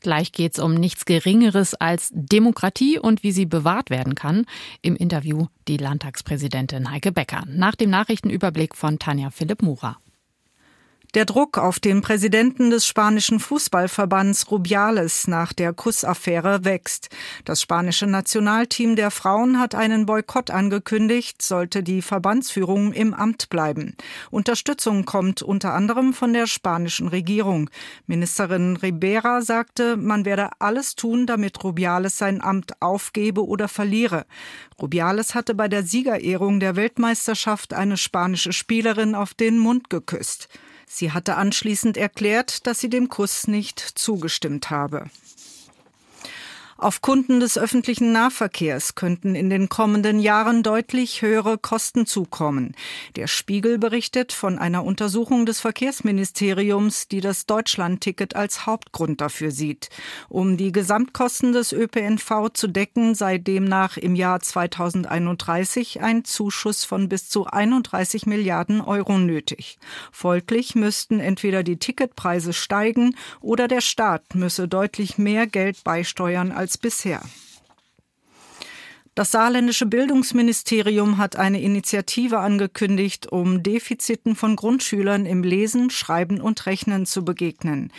Gleich 0.02 0.32
geht 0.32 0.54
es 0.54 0.60
um 0.64 0.76
nichts 0.76 1.06
Geringeres 1.06 1.74
als 1.74 2.12
Demokratie 2.14 3.00
und 3.00 3.24
wie 3.24 3.32
sie 3.32 3.46
bewahrt 3.46 3.90
werden 3.90 4.16
kann. 4.16 4.46
Im 4.82 4.96
Interview 4.96 5.48
die 5.68 5.78
Landtagspräsidentin 5.78 6.92
Heike 6.92 7.12
Becker. 7.12 7.44
Nach 7.48 7.76
dem 7.76 7.90
Nachrichtenüberblick 7.90 8.76
von 8.76 9.00
Tanja 9.00 9.32
Philipp 9.32 9.64
Mura. 9.64 9.98
Der 11.18 11.26
Druck 11.26 11.58
auf 11.58 11.80
den 11.80 12.02
Präsidenten 12.02 12.70
des 12.70 12.86
spanischen 12.86 13.40
Fußballverbands 13.40 14.52
Rubiales 14.52 15.28
nach 15.28 15.52
der 15.52 15.74
Kussaffäre 15.74 16.64
wächst. 16.64 17.10
Das 17.44 17.60
spanische 17.60 18.06
Nationalteam 18.06 18.96
der 18.96 19.10
Frauen 19.10 19.60
hat 19.60 19.74
einen 19.74 20.06
Boykott 20.06 20.52
angekündigt, 20.52 21.42
sollte 21.42 21.82
die 21.82 22.04
Verbandsführung 22.04 22.94
im 22.94 23.16
Amt 23.16 23.50
bleiben. 23.50 23.96
Unterstützung 24.30 25.06
kommt 25.06 25.42
unter 25.42 25.74
anderem 25.74 26.14
von 26.14 26.34
der 26.34 26.46
spanischen 26.46 27.08
Regierung. 27.08 27.72
Ministerin 28.06 28.78
Ribera 28.78 29.42
sagte, 29.42 29.98
man 29.98 30.24
werde 30.24 30.52
alles 30.60 30.94
tun, 30.94 31.26
damit 31.26 31.64
Rubiales 31.64 32.20
sein 32.20 32.44
Amt 32.44 32.80
aufgebe 32.80 33.44
oder 33.44 33.68
verliere. 33.68 34.28
Rubiales 34.80 35.34
hatte 35.34 35.56
bei 35.56 35.68
der 35.68 35.82
Siegerehrung 35.82 36.60
der 36.60 36.76
Weltmeisterschaft 36.76 37.74
eine 37.74 37.98
spanische 37.98 38.54
Spielerin 38.54 39.16
auf 39.16 39.34
den 39.34 39.58
Mund 39.58 39.90
geküsst. 39.90 40.48
Sie 40.88 41.12
hatte 41.12 41.36
anschließend 41.36 41.98
erklärt, 41.98 42.66
dass 42.66 42.80
sie 42.80 42.90
dem 42.90 43.10
Kuss 43.10 43.48
nicht 43.48 43.80
zugestimmt 43.80 44.70
habe. 44.70 45.10
Auf 46.80 47.02
Kunden 47.02 47.40
des 47.40 47.58
öffentlichen 47.58 48.12
Nahverkehrs 48.12 48.94
könnten 48.94 49.34
in 49.34 49.50
den 49.50 49.68
kommenden 49.68 50.20
Jahren 50.20 50.62
deutlich 50.62 51.24
höhere 51.24 51.58
Kosten 51.58 52.06
zukommen. 52.06 52.76
Der 53.16 53.26
Spiegel 53.26 53.80
berichtet 53.80 54.32
von 54.32 54.60
einer 54.60 54.84
Untersuchung 54.84 55.48
des 55.48 55.60
Verkehrsministeriums, 55.60 57.08
die 57.08 57.20
das 57.20 57.48
Deutschlandticket 57.48 58.36
als 58.36 58.68
Hauptgrund 58.68 59.22
dafür 59.22 59.50
sieht. 59.50 59.90
Um 60.30 60.56
die 60.56 60.72
Gesamtkosten 60.72 61.52
des 61.52 61.72
ÖPNV 61.72 62.52
zu 62.54 62.68
decken, 62.68 63.16
sei 63.16 63.40
demnach 63.40 63.98
im 63.98 64.14
Jahr 64.14 64.40
2031 64.40 66.02
ein 66.02 66.26
Zuschuss 66.26 66.84
von 66.84 67.10
bis 67.10 67.28
zu 67.28 67.48
31 67.48 68.28
Milliarden 68.28 68.82
Euro 68.82 69.18
nötig. 69.18 69.80
Folglich 70.12 70.76
müssten 70.76 71.20
entweder 71.20 71.64
die 71.64 71.78
Ticketpreise 71.78 72.54
steigen 72.54 73.16
oder 73.42 73.68
der 73.68 73.82
Staat 73.82 74.36
müsse 74.36 74.68
deutlich 74.68 75.18
mehr 75.18 75.48
Geld 75.48 75.84
beisteuern 75.84 76.52
als 76.52 76.67
als 76.68 76.78
bisher. 76.78 77.22
Das 79.18 79.32
saarländische 79.32 79.88
Bildungsministerium 79.88 81.18
hat 81.18 81.38
eine 81.38 81.60
Initiative 81.60 82.38
angekündigt, 82.38 83.26
um 83.26 83.64
Defiziten 83.64 84.36
von 84.36 84.56
Grundschülern 84.56 85.26
im 85.26 85.42
Lesen, 85.42 85.90
Schreiben 85.90 86.40
und 86.40 86.68
Rechnen 86.68 87.08
zu 87.08 87.26
begegnen. 87.26 87.92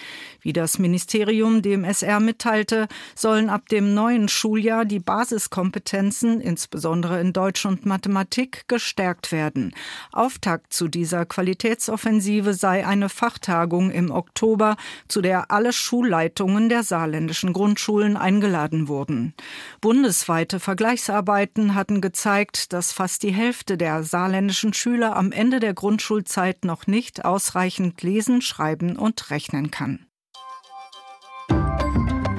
Wie 0.42 0.52
das 0.52 0.78
Ministerium 0.78 1.60
dem 1.60 1.82
SR 1.82 2.20
mitteilte, 2.20 2.86
sollen 3.16 3.50
ab 3.50 3.68
dem 3.68 3.94
neuen 3.94 4.28
Schuljahr 4.28 4.84
die 4.84 5.00
Basiskompetenzen, 5.00 6.40
insbesondere 6.40 7.20
in 7.20 7.32
Deutsch 7.32 7.66
und 7.66 7.84
Mathematik, 7.84 8.68
gestärkt 8.68 9.32
werden. 9.32 9.74
Auftakt 10.12 10.72
zu 10.72 10.86
dieser 10.86 11.26
Qualitätsoffensive 11.26 12.54
sei 12.54 12.86
eine 12.86 13.08
Fachtagung 13.08 13.90
im 13.90 14.12
Oktober, 14.12 14.76
zu 15.08 15.20
der 15.20 15.50
alle 15.50 15.72
Schulleitungen 15.72 16.68
der 16.68 16.84
saarländischen 16.84 17.52
Grundschulen 17.52 18.16
eingeladen 18.16 18.86
wurden. 18.86 19.34
Bundesweite 19.80 20.60
Vergleichs 20.60 21.07
Vergleichsarbeiten 21.08 21.74
hatten 21.74 22.02
gezeigt, 22.02 22.74
dass 22.74 22.92
fast 22.92 23.22
die 23.22 23.32
Hälfte 23.32 23.78
der 23.78 24.02
saarländischen 24.02 24.74
Schüler 24.74 25.16
am 25.16 25.32
Ende 25.32 25.58
der 25.58 25.72
Grundschulzeit 25.72 26.66
noch 26.66 26.86
nicht 26.86 27.24
ausreichend 27.24 28.02
lesen, 28.02 28.42
schreiben 28.42 28.98
und 28.98 29.30
rechnen 29.30 29.70
kann. 29.70 30.04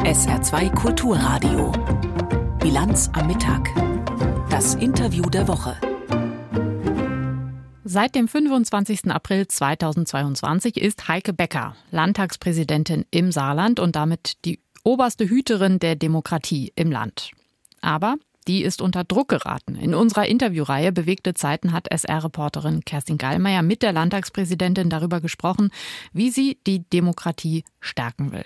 SR2 0.03 0.71
Kulturradio. 0.75 1.71
Bilanz 2.59 3.09
am 3.13 3.25
Mittag. 3.25 3.69
Das 4.51 4.75
Interview 4.75 5.23
der 5.23 5.47
Woche. 5.47 5.75
Seit 7.83 8.13
dem 8.13 8.27
25. 8.27 9.09
April 9.09 9.47
2022 9.47 10.77
ist 10.77 11.07
Heike 11.07 11.33
Becker 11.33 11.75
Landtagspräsidentin 11.89 13.03
im 13.09 13.31
Saarland 13.31 13.79
und 13.79 13.95
damit 13.95 14.45
die 14.45 14.59
oberste 14.83 15.27
Hüterin 15.27 15.79
der 15.79 15.95
Demokratie 15.95 16.71
im 16.75 16.91
Land. 16.91 17.31
Aber 17.81 18.17
die 18.49 18.63
ist 18.63 18.81
unter 18.81 19.03
Druck 19.03 19.27
geraten. 19.27 19.75
In 19.75 19.93
unserer 19.93 20.25
Interviewreihe 20.25 20.91
Bewegte 20.91 21.35
Zeiten 21.35 21.71
hat 21.71 21.87
SR-Reporterin 21.87 22.83
Kerstin 22.83 23.19
Gallmeier 23.19 23.61
mit 23.61 23.83
der 23.83 23.93
Landtagspräsidentin 23.93 24.89
darüber 24.89 25.21
gesprochen, 25.21 25.69
wie 26.13 26.31
sie 26.31 26.57
die 26.65 26.79
Demokratie 26.89 27.63
stärken 27.79 28.31
will. 28.31 28.45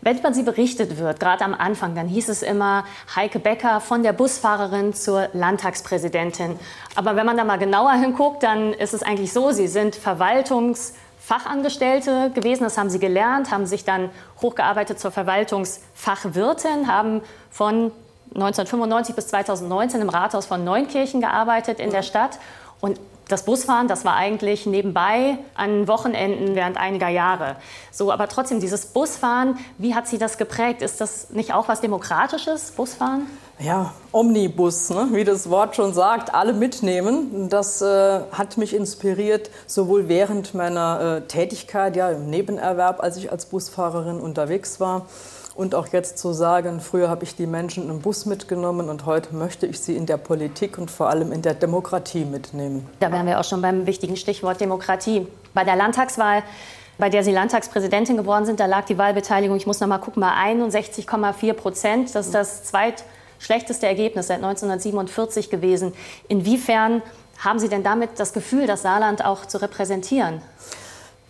Wenn 0.00 0.18
über 0.18 0.32
sie 0.32 0.44
berichtet 0.44 0.98
wird, 0.98 1.18
gerade 1.18 1.44
am 1.44 1.54
Anfang, 1.54 1.96
dann 1.96 2.06
hieß 2.06 2.28
es 2.28 2.42
immer 2.42 2.84
Heike 3.16 3.40
Becker 3.40 3.80
von 3.80 4.04
der 4.04 4.12
Busfahrerin 4.12 4.94
zur 4.94 5.28
Landtagspräsidentin. 5.32 6.56
Aber 6.94 7.16
wenn 7.16 7.26
man 7.26 7.36
da 7.36 7.42
mal 7.42 7.58
genauer 7.58 7.94
hinguckt, 7.94 8.44
dann 8.44 8.74
ist 8.74 8.94
es 8.94 9.02
eigentlich 9.02 9.32
so, 9.32 9.50
sie 9.50 9.66
sind 9.66 9.96
Verwaltungsfachangestellte 9.96 12.30
gewesen, 12.32 12.62
das 12.62 12.78
haben 12.78 12.90
sie 12.90 13.00
gelernt, 13.00 13.50
haben 13.50 13.66
sich 13.66 13.84
dann 13.84 14.10
hochgearbeitet 14.40 15.00
zur 15.00 15.10
Verwaltungsfachwirtin, 15.10 16.86
haben 16.86 17.22
von 17.50 17.90
1995 18.36 19.14
bis 19.14 19.28
2019 19.28 20.00
im 20.00 20.08
Rathaus 20.08 20.46
von 20.46 20.62
Neunkirchen 20.64 21.20
gearbeitet 21.20 21.80
in 21.80 21.90
der 21.90 22.02
Stadt. 22.02 22.38
Und 22.80 22.98
Das 23.28 23.44
Busfahren, 23.44 23.88
das 23.88 24.04
war 24.04 24.14
eigentlich 24.14 24.66
nebenbei 24.66 25.38
an 25.56 25.88
Wochenenden 25.88 26.54
während 26.54 26.76
einiger 26.76 27.08
Jahre. 27.08 27.56
So, 27.90 28.12
aber 28.12 28.28
trotzdem, 28.28 28.60
dieses 28.60 28.86
Busfahren, 28.86 29.58
wie 29.78 29.96
hat 29.96 30.06
Sie 30.06 30.18
das 30.18 30.38
geprägt? 30.38 30.80
Ist 30.80 31.00
das 31.00 31.30
nicht 31.30 31.52
auch 31.52 31.66
was 31.66 31.80
Demokratisches, 31.80 32.70
Busfahren? 32.70 33.26
Ja, 33.58 33.94
Omnibus, 34.12 34.90
ne? 34.90 35.08
wie 35.10 35.24
das 35.24 35.50
Wort 35.50 35.74
schon 35.74 35.92
sagt, 35.92 36.34
alle 36.34 36.52
mitnehmen. 36.52 37.48
Das 37.48 37.82
äh, 37.82 38.20
hat 38.30 38.58
mich 38.58 38.74
inspiriert, 38.74 39.50
sowohl 39.66 40.06
während 40.06 40.54
meiner 40.54 41.00
äh, 41.00 41.20
Tätigkeit, 41.22 41.96
ja, 41.96 42.10
im 42.10 42.30
Nebenerwerb, 42.30 43.02
als 43.02 43.16
ich 43.16 43.32
als 43.32 43.46
Busfahrerin 43.46 44.20
unterwegs 44.20 44.78
war, 44.78 45.06
und 45.56 45.74
auch 45.74 45.88
jetzt 45.88 46.18
zu 46.18 46.32
sagen, 46.32 46.80
früher 46.80 47.08
habe 47.08 47.24
ich 47.24 47.34
die 47.34 47.46
Menschen 47.46 47.88
im 47.88 48.00
Bus 48.00 48.26
mitgenommen 48.26 48.88
und 48.88 49.06
heute 49.06 49.34
möchte 49.34 49.66
ich 49.66 49.80
sie 49.80 49.96
in 49.96 50.06
der 50.06 50.18
Politik 50.18 50.78
und 50.78 50.90
vor 50.90 51.08
allem 51.08 51.32
in 51.32 51.42
der 51.42 51.54
Demokratie 51.54 52.24
mitnehmen. 52.24 52.86
Da 53.00 53.10
wären 53.10 53.26
wir 53.26 53.40
auch 53.40 53.44
schon 53.44 53.62
beim 53.62 53.86
wichtigen 53.86 54.16
Stichwort 54.16 54.60
Demokratie. 54.60 55.26
Bei 55.54 55.64
der 55.64 55.76
Landtagswahl 55.76 56.42
bei 56.98 57.10
der 57.10 57.22
Sie 57.22 57.32
Landtagspräsidentin 57.32 58.16
geworden 58.16 58.46
sind, 58.46 58.58
da 58.58 58.66
lag 58.66 58.86
die 58.86 58.96
Wahlbeteiligung, 58.96 59.56
ich 59.56 59.66
muss 59.66 59.80
noch 59.80 59.88
mal 59.88 59.98
gucken, 59.98 60.22
bei 60.22 60.30
61,4 60.30 61.52
Prozent. 61.52 62.14
Das 62.14 62.26
ist 62.26 62.34
das 62.34 62.64
zweitschlechteste 62.64 63.86
Ergebnis 63.86 64.28
seit 64.28 64.38
1947 64.38 65.50
gewesen. 65.50 65.92
Inwiefern 66.28 67.02
haben 67.38 67.58
Sie 67.58 67.68
denn 67.68 67.82
damit 67.82 68.10
das 68.16 68.32
Gefühl, 68.32 68.66
das 68.66 68.80
Saarland 68.80 69.24
auch 69.24 69.44
zu 69.44 69.60
repräsentieren? 69.60 70.40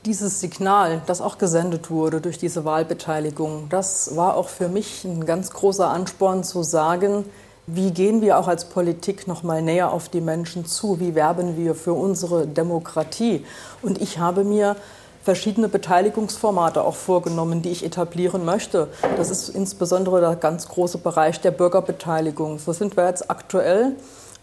Dieses 0.06 0.40
Signal, 0.40 1.02
das 1.06 1.20
auch 1.20 1.36
gesendet 1.36 1.90
wurde 1.90 2.20
durch 2.20 2.38
diese 2.38 2.64
Wahlbeteiligung, 2.64 3.68
das 3.68 4.16
war 4.16 4.36
auch 4.36 4.48
für 4.48 4.68
mich 4.68 5.04
ein 5.04 5.26
ganz 5.26 5.50
großer 5.50 5.88
Ansporn 5.88 6.44
zu 6.44 6.62
sagen, 6.62 7.24
wie 7.66 7.90
gehen 7.90 8.20
wir 8.20 8.38
auch 8.38 8.46
als 8.46 8.66
Politik 8.66 9.26
noch 9.26 9.42
mal 9.42 9.60
näher 9.60 9.92
auf 9.92 10.08
die 10.08 10.20
Menschen 10.20 10.66
zu? 10.66 11.00
Wie 11.00 11.16
werben 11.16 11.56
wir 11.56 11.74
für 11.74 11.94
unsere 11.94 12.46
Demokratie? 12.46 13.44
Und 13.82 14.00
ich 14.00 14.20
habe 14.20 14.44
mir 14.44 14.76
verschiedene 15.24 15.68
Beteiligungsformate 15.68 16.84
auch 16.84 16.94
vorgenommen, 16.94 17.62
die 17.62 17.70
ich 17.70 17.84
etablieren 17.84 18.44
möchte. 18.44 18.86
Das 19.16 19.30
ist 19.30 19.48
insbesondere 19.48 20.20
der 20.20 20.36
ganz 20.36 20.68
große 20.68 20.98
Bereich 20.98 21.40
der 21.40 21.50
Bürgerbeteiligung. 21.50 22.60
So 22.60 22.72
sind 22.72 22.96
wir 22.96 23.08
jetzt 23.08 23.28
aktuell 23.28 23.96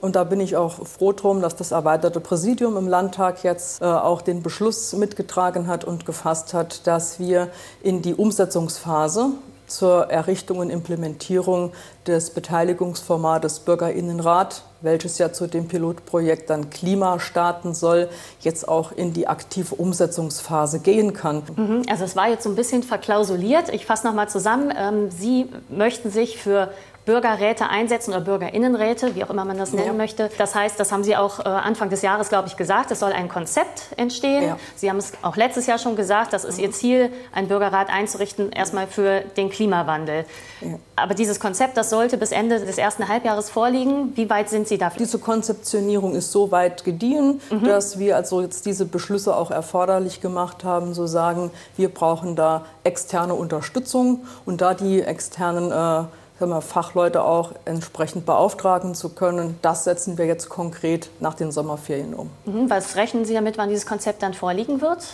und 0.03 0.17
da 0.17 0.25
bin 0.25 0.41
ich 0.41 0.57
auch 0.57 0.85
froh 0.85 1.13
drum, 1.13 1.41
dass 1.41 1.55
das 1.55 1.71
erweiterte 1.71 2.19
Präsidium 2.19 2.75
im 2.75 2.89
Landtag 2.89 3.45
jetzt 3.45 3.81
äh, 3.81 3.85
auch 3.85 4.21
den 4.21 4.43
Beschluss 4.43 4.91
mitgetragen 4.91 5.67
hat 5.67 5.85
und 5.85 6.05
gefasst 6.05 6.53
hat, 6.53 6.85
dass 6.87 7.21
wir 7.21 7.47
in 7.81 8.01
die 8.01 8.13
Umsetzungsphase 8.13 9.29
zur 9.65 10.09
Errichtung 10.09 10.57
und 10.57 10.69
Implementierung 10.69 11.71
des 12.05 12.31
Beteiligungsformates 12.31 13.61
Bürgerinnenrat, 13.61 14.63
welches 14.81 15.19
ja 15.19 15.31
zu 15.31 15.47
dem 15.47 15.69
Pilotprojekt 15.69 16.49
dann 16.49 16.69
Klima 16.69 17.17
starten 17.21 17.73
soll, 17.73 18.09
jetzt 18.41 18.67
auch 18.67 18.91
in 18.91 19.13
die 19.13 19.27
aktive 19.29 19.75
Umsetzungsphase 19.75 20.79
gehen 20.79 21.13
kann. 21.13 21.43
Mhm. 21.55 21.83
Also 21.89 22.03
es 22.03 22.17
war 22.17 22.27
jetzt 22.27 22.43
so 22.43 22.49
ein 22.49 22.57
bisschen 22.57 22.83
verklausuliert. 22.83 23.69
Ich 23.73 23.85
fasse 23.85 24.05
noch 24.05 24.13
mal 24.13 24.27
zusammen. 24.27 24.73
Ähm, 24.77 25.11
Sie 25.11 25.47
möchten 25.69 26.11
sich 26.11 26.37
für 26.37 26.71
Bürgerräte 27.05 27.69
einsetzen 27.69 28.11
oder 28.11 28.21
Bürgerinnenräte, 28.21 29.15
wie 29.15 29.23
auch 29.23 29.29
immer 29.29 29.43
man 29.45 29.57
das 29.57 29.73
nennen 29.73 29.87
ja. 29.87 29.93
möchte. 29.93 30.29
Das 30.37 30.55
heißt, 30.55 30.79
das 30.79 30.91
haben 30.91 31.03
Sie 31.03 31.15
auch 31.17 31.39
äh, 31.39 31.43
Anfang 31.43 31.89
des 31.89 32.01
Jahres, 32.01 32.29
glaube 32.29 32.47
ich, 32.47 32.55
gesagt, 32.55 32.91
es 32.91 32.99
soll 32.99 33.11
ein 33.11 33.27
Konzept 33.27 33.87
entstehen. 33.97 34.43
Ja. 34.43 34.57
Sie 34.75 34.89
haben 34.89 34.97
es 34.97 35.11
auch 35.21 35.35
letztes 35.35 35.67
Jahr 35.67 35.77
schon 35.77 35.95
gesagt, 35.95 36.31
das 36.31 36.45
ist 36.45 36.57
mhm. 36.57 36.63
Ihr 36.63 36.71
Ziel, 36.71 37.13
einen 37.33 37.47
Bürgerrat 37.49 37.89
einzurichten, 37.89 38.51
erstmal 38.51 38.87
für 38.87 39.21
den 39.35 39.49
Klimawandel. 39.49 40.25
Ja. 40.61 40.79
Aber 40.95 41.13
dieses 41.13 41.39
Konzept, 41.39 41.75
das 41.75 41.89
sollte 41.89 42.17
bis 42.17 42.31
Ende 42.31 42.59
des 42.59 42.77
ersten 42.77 43.07
Halbjahres 43.07 43.49
vorliegen. 43.49 44.15
Wie 44.15 44.29
weit 44.29 44.49
sind 44.49 44.67
Sie 44.67 44.77
dafür? 44.77 44.99
Diese 44.99 45.19
Konzeptionierung 45.19 46.15
ist 46.15 46.31
so 46.31 46.51
weit 46.51 46.85
gediehen, 46.85 47.41
mhm. 47.49 47.65
dass 47.65 47.99
wir 47.99 48.15
also 48.15 48.41
jetzt 48.41 48.65
diese 48.65 48.85
Beschlüsse 48.85 49.35
auch 49.35 49.51
erforderlich 49.51 50.21
gemacht 50.21 50.63
haben, 50.63 50.93
so 50.93 51.05
sagen, 51.05 51.51
wir 51.75 51.89
brauchen 51.89 52.35
da 52.35 52.65
externe 52.83 53.33
Unterstützung 53.33 54.25
und 54.45 54.61
da 54.61 54.73
die 54.73 55.01
externen 55.01 55.71
äh, 55.71 56.05
wir, 56.39 56.61
Fachleute 56.61 57.23
auch 57.23 57.53
entsprechend 57.65 58.25
beauftragen 58.25 58.95
zu 58.95 59.09
können. 59.09 59.57
Das 59.61 59.83
setzen 59.83 60.17
wir 60.17 60.25
jetzt 60.25 60.49
konkret 60.49 61.09
nach 61.19 61.33
den 61.33 61.51
Sommerferien 61.51 62.13
um. 62.13 62.29
Mhm, 62.45 62.69
was 62.69 62.95
rechnen 62.95 63.25
Sie 63.25 63.33
damit, 63.33 63.57
wann 63.57 63.69
dieses 63.69 63.85
Konzept 63.85 64.23
dann 64.23 64.33
vorliegen 64.33 64.81
wird? 64.81 65.05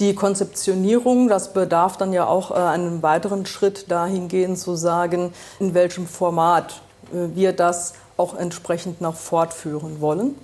Die 0.00 0.14
Konzeptionierung, 0.14 1.28
das 1.28 1.54
bedarf 1.54 1.96
dann 1.96 2.12
ja 2.12 2.26
auch 2.26 2.50
äh, 2.50 2.54
einem 2.54 3.02
weiteren 3.02 3.46
Schritt 3.46 3.90
dahingehend 3.90 4.58
zu 4.58 4.74
sagen, 4.74 5.32
in 5.58 5.72
welchem 5.72 6.06
Format 6.06 6.82
äh, 7.12 7.34
wir 7.34 7.52
das 7.52 7.94
auch 8.16 8.36
entsprechend 8.36 9.00
noch 9.00 9.14
fortführen 9.14 10.00
wollen. 10.00 10.34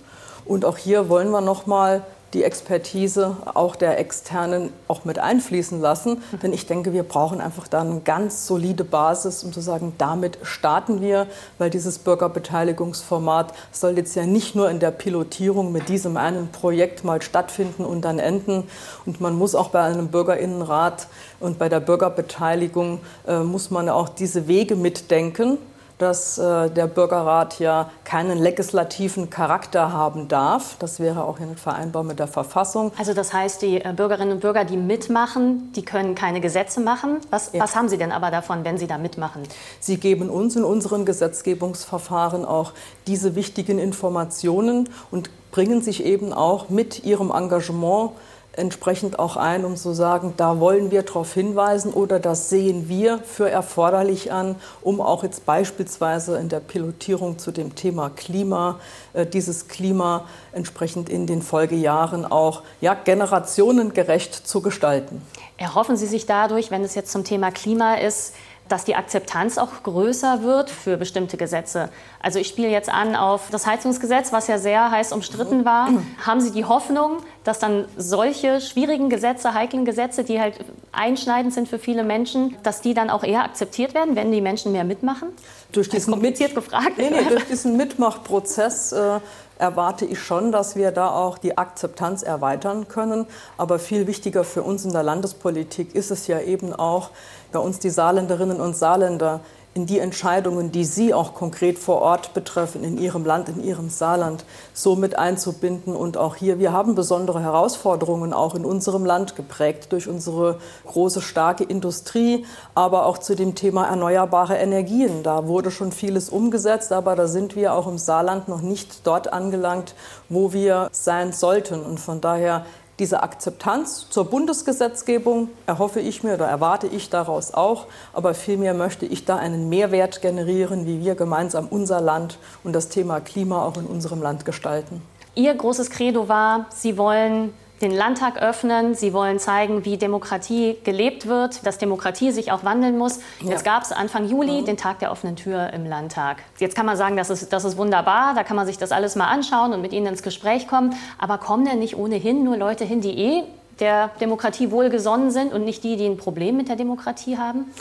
Und 0.44 0.64
auch 0.64 0.78
hier 0.78 1.08
wollen 1.08 1.30
wir 1.30 1.40
noch 1.40 1.66
mal 1.66 2.02
die 2.34 2.44
Expertise 2.44 3.36
auch 3.52 3.76
der 3.76 3.98
Externen 3.98 4.72
auch 4.88 5.04
mit 5.04 5.18
einfließen 5.18 5.80
lassen. 5.80 6.22
Denn 6.42 6.52
ich 6.52 6.66
denke, 6.66 6.92
wir 6.92 7.02
brauchen 7.02 7.40
einfach 7.40 7.68
da 7.68 7.82
eine 7.82 8.00
ganz 8.00 8.46
solide 8.46 8.84
Basis, 8.84 9.44
um 9.44 9.52
zu 9.52 9.60
sagen, 9.60 9.94
damit 9.98 10.38
starten 10.42 11.00
wir, 11.00 11.26
weil 11.58 11.68
dieses 11.68 11.98
Bürgerbeteiligungsformat 11.98 13.52
soll 13.70 13.96
jetzt 13.98 14.14
ja 14.16 14.24
nicht 14.24 14.54
nur 14.54 14.70
in 14.70 14.80
der 14.80 14.90
Pilotierung 14.90 15.72
mit 15.72 15.88
diesem 15.88 16.16
einen 16.16 16.48
Projekt 16.48 17.04
mal 17.04 17.20
stattfinden 17.20 17.84
und 17.84 18.02
dann 18.02 18.18
enden. 18.18 18.64
Und 19.04 19.20
man 19.20 19.36
muss 19.36 19.54
auch 19.54 19.68
bei 19.68 19.82
einem 19.82 20.08
Bürgerinnenrat 20.08 21.08
und 21.38 21.58
bei 21.58 21.68
der 21.68 21.80
Bürgerbeteiligung 21.80 23.00
äh, 23.26 23.40
muss 23.40 23.70
man 23.70 23.88
auch 23.88 24.08
diese 24.08 24.48
Wege 24.48 24.76
mitdenken 24.76 25.58
dass 26.02 26.36
äh, 26.36 26.68
der 26.68 26.88
Bürgerrat 26.88 27.60
ja 27.60 27.90
keinen 28.04 28.38
legislativen 28.38 29.30
Charakter 29.30 29.92
haben 29.92 30.28
darf. 30.28 30.76
Das 30.78 31.00
wäre 31.00 31.24
auch 31.24 31.38
nicht 31.38 31.60
vereinbar 31.60 32.02
mit 32.02 32.18
der 32.18 32.26
Verfassung. 32.26 32.92
Also 32.98 33.14
das 33.14 33.32
heißt, 33.32 33.62
die 33.62 33.80
äh, 33.80 33.92
Bürgerinnen 33.94 34.32
und 34.32 34.40
Bürger, 34.40 34.64
die 34.64 34.76
mitmachen, 34.76 35.72
die 35.74 35.84
können 35.84 36.14
keine 36.14 36.40
Gesetze 36.40 36.80
machen. 36.80 37.18
Was, 37.30 37.52
ja. 37.52 37.62
was 37.62 37.76
haben 37.76 37.88
Sie 37.88 37.98
denn 37.98 38.12
aber 38.12 38.30
davon, 38.30 38.64
wenn 38.64 38.78
Sie 38.78 38.86
da 38.86 38.98
mitmachen? 38.98 39.44
Sie 39.78 39.96
geben 39.96 40.28
uns 40.28 40.56
in 40.56 40.64
unseren 40.64 41.06
Gesetzgebungsverfahren 41.06 42.44
auch 42.44 42.72
diese 43.06 43.36
wichtigen 43.36 43.78
Informationen 43.78 44.88
und 45.12 45.30
bringen 45.52 45.82
sich 45.82 46.04
eben 46.04 46.32
auch 46.32 46.68
mit 46.68 47.04
ihrem 47.04 47.30
Engagement 47.30 48.10
entsprechend 48.54 49.18
auch 49.18 49.36
ein, 49.36 49.64
um 49.64 49.76
zu 49.76 49.92
sagen, 49.94 50.34
da 50.36 50.60
wollen 50.60 50.90
wir 50.90 51.02
darauf 51.02 51.32
hinweisen 51.32 51.92
oder 51.92 52.20
das 52.20 52.50
sehen 52.50 52.88
wir 52.88 53.18
für 53.18 53.48
erforderlich 53.48 54.30
an, 54.30 54.56
um 54.82 55.00
auch 55.00 55.22
jetzt 55.22 55.46
beispielsweise 55.46 56.36
in 56.36 56.48
der 56.48 56.60
Pilotierung 56.60 57.38
zu 57.38 57.50
dem 57.50 57.74
Thema 57.74 58.10
Klima, 58.10 58.78
äh, 59.14 59.26
dieses 59.26 59.68
Klima 59.68 60.26
entsprechend 60.52 61.08
in 61.08 61.26
den 61.26 61.40
Folgejahren 61.40 62.26
auch 62.26 62.62
ja, 62.80 62.94
generationengerecht 62.94 64.34
zu 64.34 64.60
gestalten. 64.60 65.22
Erhoffen 65.56 65.96
Sie 65.96 66.06
sich 66.06 66.26
dadurch, 66.26 66.70
wenn 66.70 66.82
es 66.82 66.94
jetzt 66.94 67.12
zum 67.12 67.24
Thema 67.24 67.50
Klima 67.50 67.94
ist, 67.94 68.34
dass 68.72 68.86
die 68.86 68.96
Akzeptanz 68.96 69.58
auch 69.58 69.82
größer 69.82 70.42
wird 70.42 70.70
für 70.70 70.96
bestimmte 70.96 71.36
Gesetze. 71.36 71.90
Also 72.22 72.38
ich 72.38 72.48
spiele 72.48 72.68
jetzt 72.68 72.88
an 72.88 73.14
auf 73.16 73.50
das 73.50 73.66
Heizungsgesetz, 73.66 74.32
was 74.32 74.46
ja 74.46 74.56
sehr 74.56 74.90
heiß 74.90 75.12
umstritten 75.12 75.66
war. 75.66 75.90
Haben 76.24 76.40
Sie 76.40 76.52
die 76.52 76.64
Hoffnung, 76.64 77.18
dass 77.44 77.58
dann 77.58 77.84
solche 77.98 78.62
schwierigen 78.62 79.10
Gesetze, 79.10 79.52
heiklen 79.52 79.84
Gesetze, 79.84 80.24
die 80.24 80.40
halt 80.40 80.54
einschneidend 80.90 81.52
sind 81.52 81.68
für 81.68 81.78
viele 81.78 82.02
Menschen, 82.02 82.56
dass 82.62 82.80
die 82.80 82.94
dann 82.94 83.10
auch 83.10 83.24
eher 83.24 83.44
akzeptiert 83.44 83.92
werden, 83.92 84.16
wenn 84.16 84.32
die 84.32 84.40
Menschen 84.40 84.72
mehr 84.72 84.84
mitmachen? 84.84 85.28
Durch 85.72 85.90
diesen, 85.90 86.12
kompliziert 86.12 86.54
gefragt. 86.54 86.96
Nee, 86.96 87.10
nee, 87.10 87.28
durch 87.28 87.44
diesen 87.44 87.76
Mitmachprozess 87.76 88.92
äh, 88.92 89.20
erwarte 89.58 90.04
ich 90.04 90.18
schon, 90.18 90.50
dass 90.50 90.76
wir 90.76 90.90
da 90.90 91.10
auch 91.10 91.38
die 91.38 91.56
Akzeptanz 91.56 92.22
erweitern 92.22 92.88
können. 92.88 93.26
Aber 93.56 93.78
viel 93.78 94.06
wichtiger 94.06 94.44
für 94.44 94.62
uns 94.62 94.84
in 94.84 94.92
der 94.92 95.02
Landespolitik 95.02 95.94
ist 95.94 96.10
es 96.10 96.26
ja 96.26 96.40
eben 96.40 96.72
auch, 96.72 97.10
bei 97.52 97.58
uns 97.58 97.78
die 97.78 97.90
Saarländerinnen 97.90 98.60
und 98.60 98.76
Saarländer 98.76 99.40
in 99.74 99.86
die 99.86 100.00
Entscheidungen, 100.00 100.70
die 100.70 100.84
Sie 100.84 101.14
auch 101.14 101.32
konkret 101.32 101.78
vor 101.78 102.02
Ort 102.02 102.34
betreffen, 102.34 102.84
in 102.84 102.98
Ihrem 102.98 103.24
Land, 103.24 103.48
in 103.48 103.64
Ihrem 103.64 103.88
Saarland, 103.88 104.44
so 104.74 104.96
mit 104.96 105.18
einzubinden. 105.18 105.96
Und 105.96 106.18
auch 106.18 106.36
hier, 106.36 106.58
wir 106.58 106.72
haben 106.72 106.94
besondere 106.94 107.40
Herausforderungen 107.40 108.34
auch 108.34 108.54
in 108.54 108.66
unserem 108.66 109.06
Land 109.06 109.34
geprägt 109.34 109.92
durch 109.92 110.08
unsere 110.08 110.58
große, 110.86 111.22
starke 111.22 111.64
Industrie, 111.64 112.44
aber 112.74 113.06
auch 113.06 113.16
zu 113.16 113.34
dem 113.34 113.54
Thema 113.54 113.86
erneuerbare 113.86 114.56
Energien. 114.56 115.22
Da 115.22 115.46
wurde 115.46 115.70
schon 115.70 115.90
vieles 115.90 116.28
umgesetzt, 116.28 116.92
aber 116.92 117.16
da 117.16 117.26
sind 117.26 117.56
wir 117.56 117.72
auch 117.72 117.86
im 117.86 117.96
Saarland 117.96 118.48
noch 118.48 118.60
nicht 118.60 119.06
dort 119.06 119.32
angelangt, 119.32 119.94
wo 120.28 120.52
wir 120.52 120.90
sein 120.92 121.32
sollten. 121.32 121.82
Und 121.82 121.98
von 121.98 122.20
daher 122.20 122.66
diese 123.02 123.24
Akzeptanz 123.24 124.08
zur 124.10 124.26
Bundesgesetzgebung 124.26 125.48
erhoffe 125.66 125.98
ich 125.98 126.22
mir 126.22 126.34
oder 126.34 126.46
erwarte 126.46 126.86
ich 126.86 127.10
daraus 127.10 127.52
auch, 127.52 127.86
aber 128.12 128.32
vielmehr 128.32 128.74
möchte 128.74 129.06
ich 129.06 129.24
da 129.24 129.38
einen 129.38 129.68
Mehrwert 129.68 130.22
generieren, 130.22 130.86
wie 130.86 131.00
wir 131.00 131.16
gemeinsam 131.16 131.66
unser 131.66 132.00
Land 132.00 132.38
und 132.62 132.74
das 132.74 132.90
Thema 132.90 133.18
Klima 133.18 133.64
auch 133.64 133.76
in 133.76 133.86
unserem 133.86 134.22
Land 134.22 134.44
gestalten. 134.44 135.02
Ihr 135.34 135.52
großes 135.52 135.90
Credo 135.90 136.28
war, 136.28 136.66
Sie 136.68 136.96
wollen 136.96 137.52
den 137.82 137.90
Landtag 137.90 138.40
öffnen. 138.40 138.94
Sie 138.94 139.12
wollen 139.12 139.38
zeigen, 139.38 139.84
wie 139.84 139.96
Demokratie 139.96 140.76
gelebt 140.84 141.26
wird, 141.26 141.66
dass 141.66 141.78
Demokratie 141.78 142.30
sich 142.30 142.52
auch 142.52 142.64
wandeln 142.64 142.96
muss. 142.96 143.18
Ja. 143.40 143.50
Jetzt 143.50 143.64
gab 143.64 143.82
es 143.82 143.92
Anfang 143.92 144.28
Juli 144.28 144.62
mhm. 144.62 144.66
den 144.66 144.76
Tag 144.76 145.00
der 145.00 145.10
offenen 145.10 145.36
Tür 145.36 145.72
im 145.72 145.84
Landtag. 145.84 146.38
Jetzt 146.58 146.76
kann 146.76 146.86
man 146.86 146.96
sagen, 146.96 147.16
das 147.16 147.28
ist, 147.28 147.52
das 147.52 147.64
ist 147.64 147.76
wunderbar, 147.76 148.34
da 148.34 148.44
kann 148.44 148.56
man 148.56 148.66
sich 148.66 148.78
das 148.78 148.92
alles 148.92 149.16
mal 149.16 149.26
anschauen 149.26 149.72
und 149.72 149.82
mit 149.82 149.92
Ihnen 149.92 150.06
ins 150.06 150.22
Gespräch 150.22 150.68
kommen. 150.68 150.94
Aber 151.18 151.38
kommen 151.38 151.64
denn 151.64 151.80
nicht 151.80 151.96
ohnehin 151.96 152.44
nur 152.44 152.56
Leute 152.56 152.84
hin, 152.84 153.00
die 153.00 153.18
eh 153.18 153.42
der 153.80 154.10
Demokratie 154.20 154.70
wohlgesonnen 154.70 155.30
sind 155.30 155.52
und 155.52 155.64
nicht 155.64 155.82
die, 155.82 155.96
die 155.96 156.06
ein 156.06 156.16
Problem 156.16 156.56
mit 156.56 156.68
der 156.68 156.76
Demokratie 156.76 157.36
haben? 157.36 157.72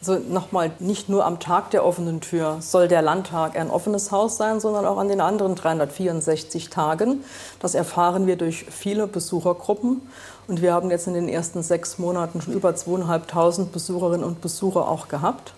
Also 0.00 0.18
nochmal, 0.18 0.72
nicht 0.78 1.08
nur 1.08 1.24
am 1.24 1.40
Tag 1.40 1.70
der 1.70 1.84
offenen 1.84 2.20
Tür 2.20 2.58
soll 2.60 2.86
der 2.86 3.02
Landtag 3.02 3.58
ein 3.58 3.70
offenes 3.70 4.12
Haus 4.12 4.36
sein, 4.36 4.60
sondern 4.60 4.84
auch 4.84 4.98
an 4.98 5.08
den 5.08 5.20
anderen 5.20 5.54
364 5.54 6.68
Tagen. 6.68 7.24
Das 7.60 7.74
erfahren 7.74 8.26
wir 8.26 8.36
durch 8.36 8.66
viele 8.70 9.06
Besuchergruppen. 9.06 10.02
Und 10.48 10.62
wir 10.62 10.74
haben 10.74 10.90
jetzt 10.90 11.06
in 11.06 11.14
den 11.14 11.28
ersten 11.28 11.62
sechs 11.62 11.98
Monaten 11.98 12.40
schon 12.40 12.52
über 12.52 12.74
zweieinhalbtausend 12.76 13.72
Besucherinnen 13.72 14.24
und 14.24 14.40
Besucher 14.40 14.86
auch 14.86 15.08
gehabt. 15.08 15.54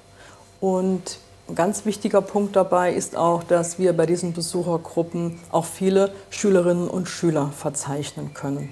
Und 0.61 1.19
ein 1.49 1.55
ganz 1.55 1.85
wichtiger 1.85 2.21
Punkt 2.21 2.57
dabei 2.57 2.93
ist 2.93 3.17
auch, 3.17 3.43
dass 3.43 3.79
wir 3.79 3.97
bei 3.97 4.07
diesen 4.07 4.35
Besuchergruppen 4.35 5.41
auch 5.51 5.65
viele 5.65 6.13
Schülerinnen 6.31 6.89
und 6.89 7.09
Schüler 7.09 7.51
verzeichnen 7.57 8.35
können. 8.35 8.71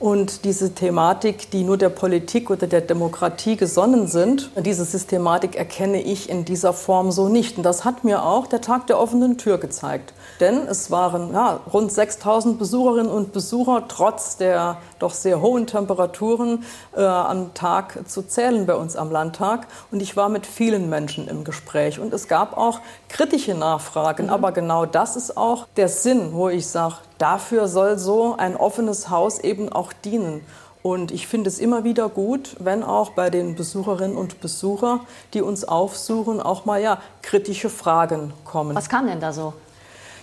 Und 0.00 0.44
diese 0.44 0.74
Thematik, 0.74 1.50
die 1.50 1.64
nur 1.64 1.76
der 1.76 1.88
Politik 1.88 2.50
oder 2.50 2.68
der 2.68 2.82
Demokratie 2.82 3.56
gesonnen 3.56 4.06
sind, 4.06 4.52
diese 4.56 4.84
Systematik 4.84 5.56
erkenne 5.56 6.00
ich 6.00 6.30
in 6.30 6.44
dieser 6.44 6.72
Form 6.72 7.10
so 7.10 7.28
nicht. 7.28 7.56
Und 7.56 7.64
das 7.64 7.84
hat 7.84 8.04
mir 8.04 8.22
auch 8.22 8.46
der 8.46 8.60
Tag 8.60 8.86
der 8.86 9.00
offenen 9.00 9.38
Tür 9.38 9.58
gezeigt. 9.58 10.14
Denn 10.38 10.68
es 10.68 10.92
waren 10.92 11.32
ja, 11.32 11.60
rund 11.72 11.90
6000 11.90 12.60
Besucherinnen 12.60 13.10
und 13.10 13.32
Besucher, 13.32 13.86
trotz 13.88 14.36
der 14.36 14.76
doch 15.00 15.14
sehr 15.14 15.40
hohen 15.40 15.66
Temperaturen 15.66 16.64
äh, 16.96 17.02
am 17.02 17.52
Tag 17.54 18.08
zu 18.08 18.22
zählen 18.22 18.66
bei 18.66 18.76
uns 18.76 18.94
am 18.94 19.10
Landtag. 19.10 19.66
Und 19.90 20.00
ich 20.00 20.16
war 20.16 20.28
mit 20.28 20.46
vielen 20.46 20.88
Menschen 20.88 21.26
im 21.26 21.42
Gespräch. 21.42 21.98
Und 21.98 22.14
es 22.14 22.28
gab 22.28 22.56
auch 22.56 22.78
kritische 23.08 23.54
Nachfragen. 23.54 24.26
Mhm. 24.26 24.32
Aber 24.32 24.52
genau 24.52 24.86
das 24.86 25.16
ist 25.16 25.36
auch 25.36 25.66
der 25.76 25.88
Sinn, 25.88 26.32
wo 26.32 26.48
ich 26.48 26.66
sage, 26.66 26.96
dafür 27.18 27.68
soll 27.68 27.98
so 27.98 28.36
ein 28.36 28.56
offenes 28.56 29.10
Haus 29.10 29.38
eben 29.38 29.70
auch 29.70 29.92
dienen. 29.92 30.44
Und 30.82 31.10
ich 31.10 31.26
finde 31.26 31.48
es 31.48 31.58
immer 31.58 31.84
wieder 31.84 32.08
gut, 32.08 32.56
wenn 32.60 32.82
auch 32.82 33.10
bei 33.10 33.30
den 33.30 33.56
Besucherinnen 33.56 34.16
und 34.16 34.40
Besuchern, 34.40 35.00
die 35.34 35.42
uns 35.42 35.64
aufsuchen, 35.64 36.40
auch 36.40 36.64
mal 36.64 36.80
ja 36.80 36.98
kritische 37.22 37.68
Fragen 37.68 38.32
kommen. 38.44 38.76
Was 38.76 38.88
kam 38.88 39.06
denn 39.06 39.20
da 39.20 39.32
so? 39.32 39.54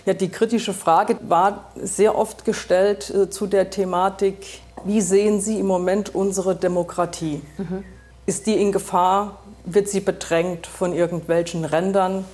Ja, 0.06 0.14
die 0.14 0.28
kritische 0.28 0.72
Frage 0.72 1.18
war 1.28 1.64
sehr 1.74 2.16
oft 2.16 2.44
gestellt 2.44 3.10
äh, 3.10 3.28
zu 3.28 3.46
der 3.46 3.70
Thematik, 3.70 4.60
wie 4.84 5.00
sehen 5.00 5.40
Sie 5.40 5.58
im 5.58 5.66
Moment 5.66 6.14
unsere 6.14 6.54
Demokratie? 6.54 7.42
Mhm. 7.58 7.84
Ist 8.24 8.46
die 8.46 8.54
in 8.54 8.70
Gefahr? 8.72 9.38
Wird 9.64 9.88
sie 9.88 10.00
bedrängt 10.00 10.66
von 10.66 10.92
irgendwelchen 10.92 11.64
Rändern? 11.64 12.24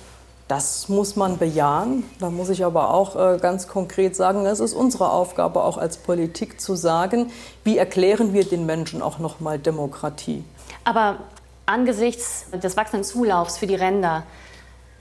Das 0.47 0.89
muss 0.89 1.15
man 1.15 1.37
bejahen. 1.37 2.03
Da 2.19 2.29
muss 2.29 2.49
ich 2.49 2.65
aber 2.65 2.93
auch 2.93 3.15
äh, 3.15 3.37
ganz 3.39 3.67
konkret 3.67 4.15
sagen, 4.15 4.45
es 4.45 4.59
ist 4.59 4.73
unsere 4.73 5.09
Aufgabe 5.09 5.63
auch 5.63 5.77
als 5.77 5.97
Politik 5.97 6.59
zu 6.59 6.75
sagen, 6.75 7.31
wie 7.63 7.77
erklären 7.77 8.33
wir 8.33 8.43
den 8.43 8.65
Menschen 8.65 9.01
auch 9.01 9.19
noch 9.19 9.39
mal 9.39 9.57
Demokratie. 9.57 10.43
Aber 10.83 11.17
angesichts 11.65 12.45
des 12.51 12.75
wachsenden 12.75 13.05
Zulaufs 13.05 13.57
für 13.57 13.67
die 13.67 13.75
Ränder, 13.75 14.23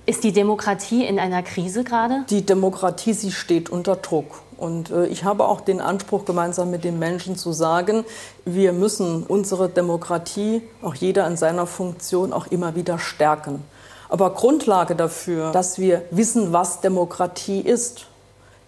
ist 0.05 0.25
die 0.25 0.33
Demokratie 0.33 1.05
in 1.05 1.21
einer 1.21 1.43
Krise 1.43 1.85
gerade? 1.85 2.25
Die 2.29 2.45
Demokratie, 2.45 3.13
sie 3.13 3.31
steht 3.31 3.71
unter 3.71 3.97
Druck. 3.97 4.43
Und 4.57 4.91
äh, 4.91 5.07
ich 5.07 5.25
habe 5.25 5.47
auch 5.47 5.61
den 5.61 5.81
Anspruch, 5.81 6.25
gemeinsam 6.25 6.71
mit 6.71 6.83
den 6.85 6.99
Menschen 6.99 7.37
zu 7.37 7.53
sagen, 7.53 8.05
wir 8.45 8.73
müssen 8.73 9.25
unsere 9.25 9.69
Demokratie, 9.69 10.63
auch 10.83 10.95
jeder 10.95 11.27
in 11.27 11.37
seiner 11.37 11.67
Funktion, 11.67 12.33
auch 12.33 12.47
immer 12.49 12.75
wieder 12.75 12.99
stärken. 12.99 13.63
Aber 14.13 14.35
Grundlage 14.35 14.95
dafür, 14.95 15.53
dass 15.53 15.79
wir 15.79 16.03
wissen, 16.11 16.53
was 16.53 16.83
Demokratie 16.83 17.61
ist, 17.61 18.09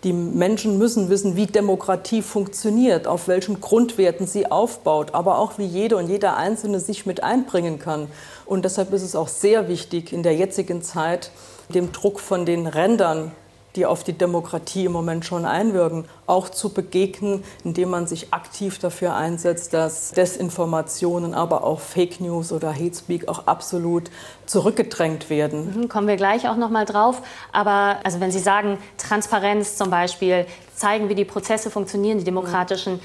die 0.03 0.15
Menschen 0.15 0.79
müssen 0.79 1.11
wissen, 1.11 1.37
wie 1.37 1.45
Demokratie 1.45 2.23
funktioniert, 2.23 3.07
auf 3.07 3.29
welchen 3.29 3.61
Grundwerten 3.61 4.27
sie 4.27 4.51
aufbaut, 4.51 5.13
aber 5.13 5.37
auch 5.37 5.59
wie 5.59 5.67
jede 5.67 5.99
und 5.99 6.09
jeder 6.09 6.39
Einzelne 6.39 6.81
sich 6.81 7.05
mit 7.05 7.23
einbringen 7.23 7.79
kann. 7.79 8.09
Und 8.47 8.65
deshalb 8.65 8.91
ist 8.95 9.03
es 9.03 9.15
auch 9.15 9.29
sehr 9.29 9.69
wichtig 9.69 10.15
in 10.15 10.23
der 10.23 10.35
jetzigen 10.35 10.81
Zeit, 10.81 11.31
dem 11.69 11.93
Druck 11.93 12.21
von 12.21 12.47
den 12.47 12.67
Rändern 12.67 13.31
die 13.77 13.87
auf 13.87 14.05
die 14.05 14.13
Demokratie 14.13 14.85
im 14.85 14.93
Moment 14.93 15.25
schon 15.25 15.45
einwirken, 15.45 16.05
auch 16.27 16.49
zu 16.49 16.69
begegnen, 16.71 17.43
indem 17.65 17.91
man 17.91 18.07
sich 18.07 18.33
aktiv 18.33 18.79
dafür 18.79 19.15
einsetzt, 19.15 19.75
dass 19.75 20.13
Desinformationen, 20.13 21.35
aber 21.35 21.65
auch 21.65 21.81
Fake 21.81 22.21
News 22.21 22.53
oder 22.53 22.73
Hate 22.73 22.95
Speak 22.95 23.29
auch 23.29 23.47
absolut 23.47 24.11
zurückgedrängt 24.47 25.29
werden. 25.29 25.83
Mhm, 25.83 25.89
kommen 25.89 26.07
wir 26.07 26.17
gleich 26.17 26.49
auch 26.49 26.57
noch 26.57 26.71
mal 26.71 26.85
drauf. 26.85 27.21
Aber 27.53 27.99
also 28.05 28.21
wenn 28.21 28.31
Sie 28.31 28.39
sagen 28.39 28.79
Transparenz 28.97 29.77
zum 29.77 29.91
Beispiel, 29.91 30.47
zeigen, 30.75 31.09
wie 31.09 31.15
die 31.15 31.25
Prozesse 31.25 31.71
funktionieren, 31.71 32.19
die 32.19 32.25
demokratischen, 32.25 33.01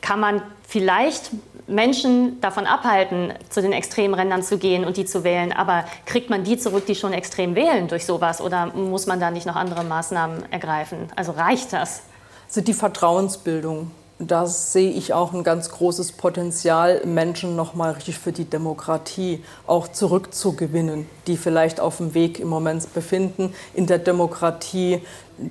kann 0.00 0.18
man 0.20 0.42
vielleicht 0.66 1.30
Menschen 1.66 2.40
davon 2.40 2.66
abhalten, 2.66 3.32
zu 3.48 3.62
den 3.62 3.72
extremen 3.72 4.14
Rändern 4.14 4.42
zu 4.42 4.58
gehen 4.58 4.84
und 4.84 4.96
die 4.96 5.04
zu 5.04 5.24
wählen. 5.24 5.52
Aber 5.52 5.84
kriegt 6.06 6.30
man 6.30 6.44
die 6.44 6.58
zurück, 6.58 6.86
die 6.86 6.94
schon 6.94 7.12
extrem 7.12 7.54
wählen 7.54 7.88
durch 7.88 8.06
sowas? 8.06 8.40
Oder 8.40 8.66
muss 8.66 9.06
man 9.06 9.20
da 9.20 9.30
nicht 9.30 9.46
noch 9.46 9.56
andere 9.56 9.84
Maßnahmen 9.84 10.50
ergreifen? 10.52 11.08
Also 11.16 11.32
reicht 11.32 11.72
das? 11.72 12.02
Also 12.48 12.60
die 12.60 12.74
Vertrauensbildung. 12.74 13.90
Da 14.18 14.46
sehe 14.46 14.90
ich 14.90 15.14
auch 15.14 15.32
ein 15.32 15.42
ganz 15.42 15.70
großes 15.70 16.12
Potenzial, 16.12 17.04
Menschen 17.04 17.56
noch 17.56 17.74
mal 17.74 17.92
richtig 17.92 18.18
für 18.18 18.30
die 18.30 18.44
Demokratie 18.44 19.42
auch 19.66 19.88
zurückzugewinnen, 19.88 21.08
die 21.26 21.36
vielleicht 21.36 21.80
auf 21.80 21.96
dem 21.96 22.14
Weg 22.14 22.38
im 22.38 22.46
Moment 22.46 22.94
befinden, 22.94 23.52
in 23.74 23.86
der 23.86 23.98
Demokratie 23.98 25.02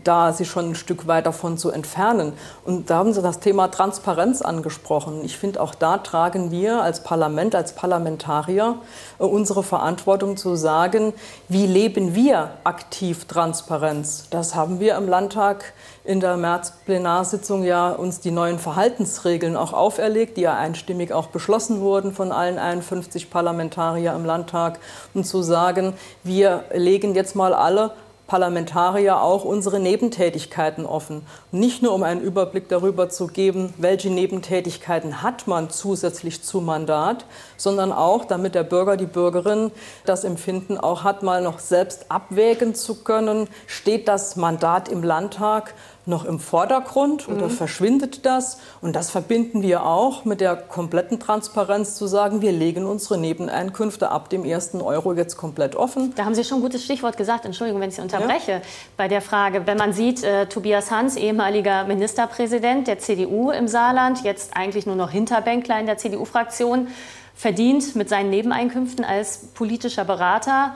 da 0.03 0.33
sich 0.33 0.49
schon 0.49 0.71
ein 0.71 0.75
Stück 0.75 1.07
weit 1.07 1.25
davon 1.25 1.57
zu 1.57 1.71
entfernen. 1.71 2.33
Und 2.63 2.89
da 2.89 2.97
haben 2.97 3.13
Sie 3.13 3.21
das 3.21 3.39
Thema 3.39 3.69
Transparenz 3.69 4.41
angesprochen. 4.41 5.21
Ich 5.23 5.37
finde, 5.37 5.61
auch 5.61 5.75
da 5.75 5.97
tragen 5.97 6.51
wir 6.51 6.81
als 6.81 7.03
Parlament, 7.03 7.55
als 7.55 7.73
Parlamentarier 7.73 8.75
äh, 9.19 9.23
unsere 9.23 9.63
Verantwortung 9.63 10.37
zu 10.37 10.55
sagen, 10.55 11.13
wie 11.47 11.65
leben 11.65 12.15
wir 12.15 12.51
aktiv 12.63 13.25
Transparenz? 13.25 14.27
Das 14.29 14.55
haben 14.55 14.79
wir 14.79 14.95
im 14.95 15.07
Landtag 15.07 15.73
in 16.03 16.19
der 16.19 16.37
März-Plenarsitzung 16.37 17.63
ja 17.63 17.91
uns 17.91 18.19
die 18.19 18.31
neuen 18.31 18.57
Verhaltensregeln 18.57 19.55
auch 19.55 19.73
auferlegt, 19.73 20.37
die 20.37 20.41
ja 20.41 20.55
einstimmig 20.55 21.13
auch 21.13 21.27
beschlossen 21.27 21.79
wurden 21.81 22.11
von 22.11 22.31
allen 22.31 22.57
51 22.57 23.29
Parlamentarier 23.29 24.13
im 24.13 24.25
Landtag, 24.25 24.79
um 25.13 25.23
zu 25.23 25.43
sagen, 25.43 25.93
wir 26.23 26.65
legen 26.73 27.13
jetzt 27.13 27.35
mal 27.35 27.53
alle 27.53 27.91
Parlamentarier 28.31 29.21
auch 29.21 29.43
unsere 29.43 29.81
Nebentätigkeiten 29.81 30.85
offen. 30.85 31.21
Nicht 31.51 31.83
nur, 31.83 31.93
um 31.93 32.01
einen 32.01 32.21
Überblick 32.21 32.69
darüber 32.69 33.09
zu 33.09 33.27
geben, 33.27 33.73
welche 33.75 34.09
Nebentätigkeiten 34.09 35.21
hat 35.21 35.47
man 35.47 35.69
zusätzlich 35.69 36.41
zum 36.41 36.63
Mandat, 36.63 37.25
sondern 37.57 37.91
auch, 37.91 38.23
damit 38.23 38.55
der 38.55 38.63
Bürger, 38.63 38.95
die 38.95 39.05
Bürgerin 39.05 39.69
das 40.05 40.23
Empfinden 40.23 40.77
auch 40.77 41.03
hat, 41.03 41.23
mal 41.23 41.41
noch 41.41 41.59
selbst 41.59 42.05
abwägen 42.07 42.73
zu 42.73 43.03
können, 43.03 43.49
steht 43.67 44.07
das 44.07 44.37
Mandat 44.37 44.87
im 44.87 45.03
Landtag 45.03 45.73
noch 46.11 46.25
im 46.25 46.39
Vordergrund 46.39 47.27
oder 47.27 47.47
mhm. 47.47 47.49
verschwindet 47.49 48.25
das? 48.27 48.59
Und 48.81 48.95
das 48.95 49.09
verbinden 49.09 49.63
wir 49.63 49.83
auch 49.83 50.25
mit 50.25 50.41
der 50.41 50.55
kompletten 50.55 51.19
Transparenz 51.19 51.95
zu 51.95 52.05
sagen, 52.05 52.41
wir 52.41 52.51
legen 52.51 52.85
unsere 52.85 53.17
Nebeneinkünfte 53.17 54.09
ab 54.09 54.29
dem 54.29 54.45
ersten 54.45 54.81
Euro 54.81 55.13
jetzt 55.13 55.37
komplett 55.37 55.75
offen. 55.75 56.13
Da 56.15 56.25
haben 56.25 56.35
Sie 56.35 56.43
schon 56.43 56.59
ein 56.59 56.61
gutes 56.61 56.83
Stichwort 56.83 57.17
gesagt, 57.17 57.45
Entschuldigung, 57.45 57.81
wenn 57.81 57.89
ich 57.89 57.95
Sie 57.95 58.01
unterbreche, 58.01 58.51
ja. 58.51 58.61
bei 58.97 59.07
der 59.07 59.21
Frage, 59.21 59.65
wenn 59.65 59.77
man 59.77 59.93
sieht, 59.93 60.23
äh, 60.23 60.45
Tobias 60.45 60.91
Hans, 60.91 61.15
ehemaliger 61.15 61.85
Ministerpräsident 61.85 62.87
der 62.87 62.99
CDU 62.99 63.49
im 63.49 63.67
Saarland, 63.67 64.23
jetzt 64.23 64.55
eigentlich 64.55 64.85
nur 64.85 64.95
noch 64.95 65.09
Hinterbänkler 65.09 65.79
in 65.79 65.87
der 65.87 65.97
CDU-Fraktion, 65.97 66.89
verdient 67.33 67.95
mit 67.95 68.09
seinen 68.09 68.29
Nebeneinkünften 68.29 69.03
als 69.03 69.47
politischer 69.55 70.05
Berater 70.05 70.75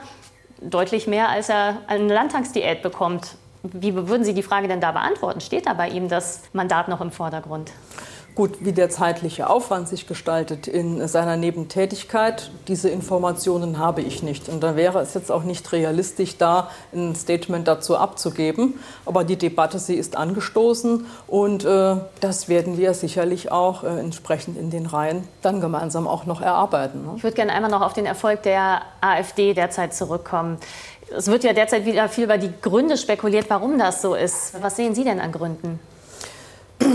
deutlich 0.60 1.06
mehr, 1.06 1.28
als 1.28 1.48
er 1.48 1.78
eine 1.86 2.12
Landtagsdiät 2.12 2.82
bekommt. 2.82 3.36
Wie 3.72 3.94
würden 3.94 4.24
Sie 4.24 4.34
die 4.34 4.42
Frage 4.42 4.68
denn 4.68 4.80
da 4.80 4.92
beantworten? 4.92 5.40
Steht 5.40 5.66
da 5.66 5.74
bei 5.74 5.88
ihm 5.88 6.08
das 6.08 6.42
Mandat 6.52 6.88
noch 6.88 7.00
im 7.00 7.10
Vordergrund? 7.10 7.72
Gut, 8.36 8.58
wie 8.60 8.72
der 8.72 8.90
zeitliche 8.90 9.48
Aufwand 9.48 9.88
sich 9.88 10.06
gestaltet 10.06 10.66
in 10.68 11.08
seiner 11.08 11.38
Nebentätigkeit, 11.38 12.50
diese 12.68 12.90
Informationen 12.90 13.78
habe 13.78 14.02
ich 14.02 14.22
nicht. 14.22 14.50
Und 14.50 14.62
da 14.62 14.76
wäre 14.76 15.00
es 15.00 15.14
jetzt 15.14 15.32
auch 15.32 15.42
nicht 15.42 15.72
realistisch, 15.72 16.36
da 16.36 16.68
ein 16.92 17.14
Statement 17.14 17.66
dazu 17.66 17.96
abzugeben. 17.96 18.78
Aber 19.06 19.24
die 19.24 19.36
Debatte, 19.36 19.78
sie 19.78 19.94
ist 19.94 20.18
angestoßen 20.18 21.06
und 21.26 21.64
äh, 21.64 21.96
das 22.20 22.50
werden 22.50 22.76
wir 22.76 22.92
sicherlich 22.92 23.50
auch 23.50 23.84
äh, 23.84 23.98
entsprechend 23.98 24.58
in 24.58 24.68
den 24.68 24.84
Reihen 24.84 25.26
dann 25.40 25.62
gemeinsam 25.62 26.06
auch 26.06 26.26
noch 26.26 26.42
erarbeiten. 26.42 27.06
Ne? 27.06 27.14
Ich 27.16 27.22
würde 27.22 27.36
gerne 27.36 27.52
einmal 27.52 27.70
noch 27.70 27.80
auf 27.80 27.94
den 27.94 28.04
Erfolg 28.04 28.42
der 28.42 28.82
AfD 29.00 29.54
derzeit 29.54 29.94
zurückkommen. 29.94 30.58
Es 31.14 31.28
wird 31.28 31.44
ja 31.44 31.52
derzeit 31.52 31.84
wieder 31.84 32.08
viel 32.08 32.24
über 32.24 32.38
die 32.38 32.52
Gründe 32.60 32.96
spekuliert, 32.96 33.46
warum 33.48 33.78
das 33.78 34.02
so 34.02 34.14
ist. 34.14 34.60
Was 34.60 34.76
sehen 34.76 34.94
Sie 34.94 35.04
denn 35.04 35.20
an 35.20 35.30
Gründen? 35.32 35.78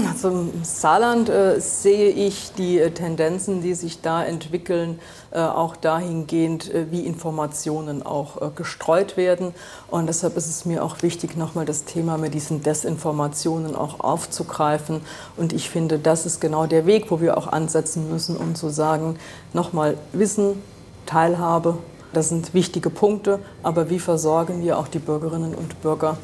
Also 0.07 0.29
im 0.29 0.63
Saarland 0.63 1.29
äh, 1.29 1.59
sehe 1.59 2.09
ich 2.09 2.51
die 2.53 2.79
äh, 2.79 2.91
Tendenzen, 2.91 3.61
die 3.61 3.73
sich 3.73 4.01
da 4.01 4.23
entwickeln, 4.23 4.99
äh, 5.31 5.39
auch 5.39 5.75
dahingehend, 5.75 6.71
äh, 6.71 6.91
wie 6.91 7.05
Informationen 7.05 8.03
auch 8.03 8.41
äh, 8.41 8.49
gestreut 8.55 9.17
werden. 9.17 9.55
Und 9.89 10.07
deshalb 10.07 10.37
ist 10.37 10.47
es 10.47 10.65
mir 10.65 10.83
auch 10.83 11.01
wichtig, 11.01 11.35
nochmal 11.35 11.65
das 11.65 11.85
Thema 11.85 12.17
mit 12.17 12.35
diesen 12.35 12.61
Desinformationen 12.61 13.75
auch 13.75 14.01
aufzugreifen. 14.01 15.01
Und 15.35 15.51
ich 15.51 15.69
finde, 15.69 15.97
das 15.97 16.27
ist 16.27 16.39
genau 16.39 16.67
der 16.67 16.85
Weg, 16.85 17.09
wo 17.09 17.19
wir 17.19 17.37
auch 17.37 17.47
ansetzen 17.47 18.11
müssen, 18.11 18.37
um 18.37 18.53
zu 18.53 18.69
sagen, 18.69 19.17
nochmal 19.53 19.97
Wissen, 20.13 20.61
Teilhabe, 21.07 21.77
das 22.13 22.29
sind 22.29 22.53
wichtige 22.53 22.89
Punkte, 22.89 23.39
aber 23.63 23.89
wie 23.89 23.99
versorgen 23.99 24.63
wir 24.63 24.77
auch 24.77 24.87
die 24.87 24.99
Bürgerinnen 24.99 25.55
und 25.55 25.81
Bürger 25.81 26.17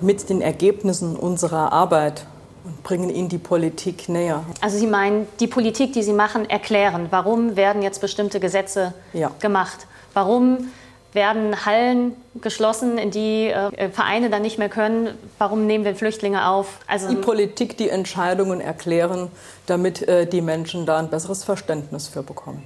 mit 0.00 0.28
den 0.28 0.40
Ergebnissen 0.40 1.16
unserer 1.16 1.72
Arbeit 1.72 2.26
und 2.64 2.82
bringen 2.82 3.10
ihnen 3.10 3.28
die 3.28 3.38
Politik 3.38 4.08
näher. 4.08 4.42
Also 4.60 4.78
Sie 4.78 4.86
meinen, 4.86 5.26
die 5.40 5.46
Politik, 5.46 5.92
die 5.92 6.02
Sie 6.02 6.12
machen, 6.12 6.48
erklären, 6.48 7.08
warum 7.10 7.56
werden 7.56 7.82
jetzt 7.82 8.00
bestimmte 8.00 8.40
Gesetze 8.40 8.94
ja. 9.12 9.30
gemacht? 9.40 9.86
Warum 10.14 10.68
werden 11.12 11.64
Hallen 11.64 12.16
geschlossen, 12.40 12.98
in 12.98 13.10
die 13.10 13.48
äh, 13.48 13.90
Vereine 13.90 14.30
dann 14.30 14.42
nicht 14.42 14.58
mehr 14.58 14.68
können? 14.68 15.16
Warum 15.38 15.66
nehmen 15.66 15.84
wir 15.84 15.94
Flüchtlinge 15.94 16.48
auf? 16.48 16.80
Also 16.86 17.08
die 17.08 17.16
Politik, 17.16 17.76
die 17.76 17.88
Entscheidungen 17.88 18.60
erklären, 18.60 19.30
damit 19.66 20.06
äh, 20.08 20.26
die 20.26 20.40
Menschen 20.40 20.86
da 20.86 20.98
ein 20.98 21.10
besseres 21.10 21.44
Verständnis 21.44 22.08
für 22.08 22.22
bekommen. 22.22 22.62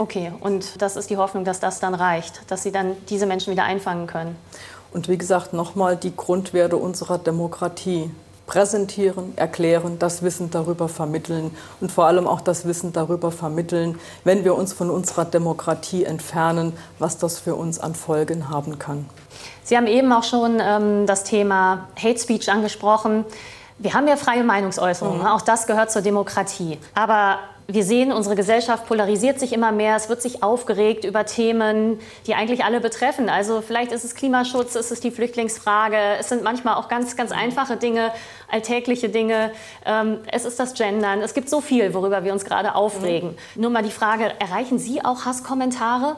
Okay, 0.00 0.32
und 0.40 0.80
das 0.80 0.96
ist 0.96 1.10
die 1.10 1.18
Hoffnung, 1.18 1.44
dass 1.44 1.60
das 1.60 1.78
dann 1.78 1.94
reicht, 1.94 2.50
dass 2.50 2.62
Sie 2.62 2.72
dann 2.72 2.96
diese 3.10 3.26
Menschen 3.26 3.50
wieder 3.50 3.64
einfangen 3.64 4.06
können. 4.06 4.34
Und 4.94 5.10
wie 5.10 5.18
gesagt, 5.18 5.52
nochmal 5.52 5.94
die 5.94 6.16
Grundwerte 6.16 6.78
unserer 6.78 7.18
Demokratie 7.18 8.10
präsentieren, 8.46 9.34
erklären, 9.36 9.98
das 9.98 10.22
Wissen 10.22 10.50
darüber 10.50 10.88
vermitteln 10.88 11.54
und 11.82 11.92
vor 11.92 12.06
allem 12.06 12.26
auch 12.26 12.40
das 12.40 12.64
Wissen 12.64 12.94
darüber 12.94 13.30
vermitteln, 13.30 13.98
wenn 14.24 14.42
wir 14.42 14.54
uns 14.54 14.72
von 14.72 14.88
unserer 14.88 15.26
Demokratie 15.26 16.04
entfernen, 16.04 16.72
was 16.98 17.18
das 17.18 17.38
für 17.38 17.54
uns 17.54 17.78
an 17.78 17.94
Folgen 17.94 18.48
haben 18.48 18.78
kann. 18.78 19.04
Sie 19.64 19.76
haben 19.76 19.86
eben 19.86 20.10
auch 20.14 20.24
schon 20.24 20.60
ähm, 20.62 21.04
das 21.04 21.24
Thema 21.24 21.88
Hate 22.02 22.18
Speech 22.18 22.50
angesprochen. 22.50 23.26
Wir 23.76 23.92
haben 23.92 24.08
ja 24.08 24.16
freie 24.16 24.44
Meinungsäußerung, 24.44 25.18
mhm. 25.18 25.26
auch 25.26 25.42
das 25.42 25.66
gehört 25.66 25.92
zur 25.92 26.00
Demokratie. 26.00 26.78
Aber 26.94 27.38
wir 27.72 27.84
sehen, 27.84 28.12
unsere 28.12 28.34
Gesellschaft 28.34 28.86
polarisiert 28.86 29.38
sich 29.38 29.52
immer 29.52 29.72
mehr. 29.72 29.96
Es 29.96 30.08
wird 30.08 30.22
sich 30.22 30.42
aufgeregt 30.42 31.04
über 31.04 31.24
Themen, 31.24 32.00
die 32.26 32.34
eigentlich 32.34 32.64
alle 32.64 32.80
betreffen. 32.80 33.28
Also 33.28 33.60
vielleicht 33.60 33.92
ist 33.92 34.04
es 34.04 34.14
Klimaschutz, 34.14 34.74
ist 34.74 34.90
es 34.90 35.00
die 35.00 35.10
Flüchtlingsfrage. 35.10 35.96
Es 36.18 36.28
sind 36.28 36.42
manchmal 36.42 36.74
auch 36.74 36.88
ganz, 36.88 37.16
ganz 37.16 37.32
einfache 37.32 37.76
Dinge, 37.76 38.12
alltägliche 38.50 39.08
Dinge. 39.08 39.52
Ähm, 39.84 40.18
es 40.30 40.44
ist 40.44 40.58
das 40.58 40.74
Gendern. 40.74 41.20
Es 41.20 41.34
gibt 41.34 41.48
so 41.48 41.60
viel, 41.60 41.94
worüber 41.94 42.24
wir 42.24 42.32
uns 42.32 42.44
gerade 42.44 42.74
aufregen. 42.74 43.36
Mhm. 43.54 43.62
Nur 43.62 43.70
mal 43.70 43.82
die 43.82 43.90
Frage, 43.90 44.32
erreichen 44.40 44.78
Sie 44.78 45.04
auch 45.04 45.24
Hasskommentare? 45.24 46.16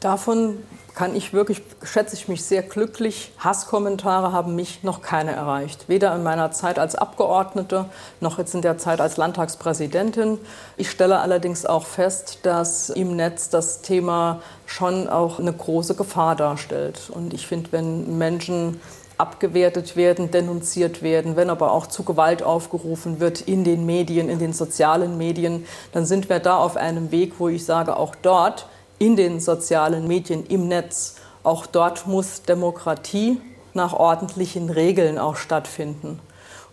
Davon 0.00 0.58
kann 0.94 1.16
ich 1.16 1.32
wirklich, 1.32 1.60
schätze 1.82 2.14
ich 2.14 2.28
mich 2.28 2.44
sehr 2.44 2.62
glücklich. 2.62 3.32
Hasskommentare 3.38 4.30
haben 4.30 4.54
mich 4.54 4.84
noch 4.84 5.02
keine 5.02 5.32
erreicht. 5.32 5.88
Weder 5.88 6.14
in 6.14 6.22
meiner 6.22 6.52
Zeit 6.52 6.78
als 6.78 6.94
Abgeordnete 6.94 7.86
noch 8.20 8.38
jetzt 8.38 8.54
in 8.54 8.62
der 8.62 8.78
Zeit 8.78 9.00
als 9.00 9.16
Landtagspräsidentin. 9.16 10.38
Ich 10.76 10.90
stelle 10.90 11.18
allerdings 11.18 11.66
auch 11.66 11.84
fest, 11.84 12.40
dass 12.44 12.90
im 12.90 13.16
Netz 13.16 13.50
das 13.50 13.82
Thema 13.82 14.40
schon 14.66 15.08
auch 15.08 15.40
eine 15.40 15.52
große 15.52 15.96
Gefahr 15.96 16.36
darstellt. 16.36 17.10
Und 17.10 17.34
ich 17.34 17.48
finde, 17.48 17.72
wenn 17.72 18.16
Menschen 18.16 18.80
abgewertet 19.18 19.96
werden, 19.96 20.30
denunziert 20.30 21.02
werden, 21.02 21.36
wenn 21.36 21.50
aber 21.50 21.72
auch 21.72 21.88
zu 21.88 22.04
Gewalt 22.04 22.42
aufgerufen 22.42 23.20
wird 23.20 23.40
in 23.40 23.64
den 23.64 23.86
Medien, 23.86 24.28
in 24.28 24.38
den 24.38 24.52
sozialen 24.52 25.18
Medien, 25.18 25.66
dann 25.92 26.04
sind 26.06 26.28
wir 26.28 26.38
da 26.38 26.56
auf 26.56 26.76
einem 26.76 27.10
Weg, 27.10 27.34
wo 27.38 27.48
ich 27.48 27.64
sage, 27.64 27.96
auch 27.96 28.14
dort 28.22 28.66
in 28.98 29.16
den 29.16 29.40
sozialen 29.40 30.06
Medien, 30.06 30.46
im 30.46 30.68
Netz. 30.68 31.16
Auch 31.42 31.66
dort 31.66 32.06
muss 32.06 32.42
Demokratie 32.42 33.40
nach 33.74 33.92
ordentlichen 33.92 34.70
Regeln 34.70 35.18
auch 35.18 35.36
stattfinden. 35.36 36.20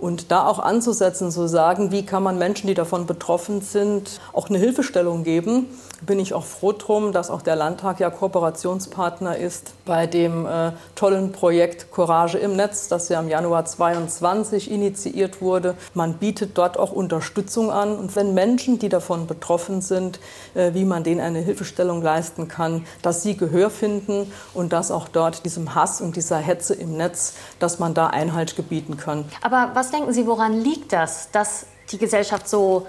Und 0.01 0.31
da 0.31 0.47
auch 0.47 0.57
anzusetzen, 0.57 1.29
zu 1.29 1.47
sagen, 1.47 1.91
wie 1.91 2.03
kann 2.03 2.23
man 2.23 2.39
Menschen, 2.39 2.65
die 2.65 2.73
davon 2.73 3.05
betroffen 3.05 3.61
sind, 3.61 4.19
auch 4.33 4.49
eine 4.49 4.57
Hilfestellung 4.57 5.23
geben, 5.23 5.67
bin 6.01 6.19
ich 6.19 6.33
auch 6.33 6.43
froh 6.43 6.71
drum, 6.71 7.11
dass 7.11 7.29
auch 7.29 7.43
der 7.43 7.55
Landtag 7.55 7.99
ja 7.99 8.09
Kooperationspartner 8.09 9.37
ist 9.37 9.73
bei 9.85 10.07
dem 10.07 10.47
äh, 10.47 10.71
tollen 10.95 11.31
Projekt 11.31 11.91
Courage 11.91 12.39
im 12.39 12.55
Netz, 12.55 12.87
das 12.87 13.09
ja 13.09 13.19
im 13.19 13.29
Januar 13.29 13.65
22 13.65 14.71
initiiert 14.71 15.41
wurde. 15.41 15.75
Man 15.93 16.15
bietet 16.15 16.57
dort 16.57 16.79
auch 16.79 16.91
Unterstützung 16.91 17.69
an. 17.69 17.95
Und 17.95 18.15
wenn 18.15 18.33
Menschen, 18.33 18.79
die 18.79 18.89
davon 18.89 19.27
betroffen 19.27 19.81
sind, 19.81 20.19
äh, 20.55 20.73
wie 20.73 20.85
man 20.85 21.03
denen 21.03 21.21
eine 21.21 21.39
Hilfestellung 21.39 22.01
leisten 22.01 22.47
kann, 22.47 22.85
dass 23.03 23.21
sie 23.21 23.37
Gehör 23.37 23.69
finden 23.69 24.31
und 24.55 24.73
dass 24.73 24.89
auch 24.89 25.07
dort 25.07 25.45
diesem 25.45 25.75
Hass 25.75 26.01
und 26.01 26.15
dieser 26.15 26.37
Hetze 26.37 26.73
im 26.73 26.97
Netz, 26.97 27.35
dass 27.59 27.77
man 27.77 27.93
da 27.93 28.07
Einhalt 28.07 28.55
gebieten 28.55 28.97
kann. 28.97 29.25
Aber 29.43 29.69
was 29.75 29.90
denken 29.91 30.13
Sie, 30.13 30.25
woran 30.27 30.61
liegt 30.61 30.93
das, 30.93 31.31
dass 31.31 31.65
die 31.91 31.97
Gesellschaft 31.97 32.47
so 32.47 32.87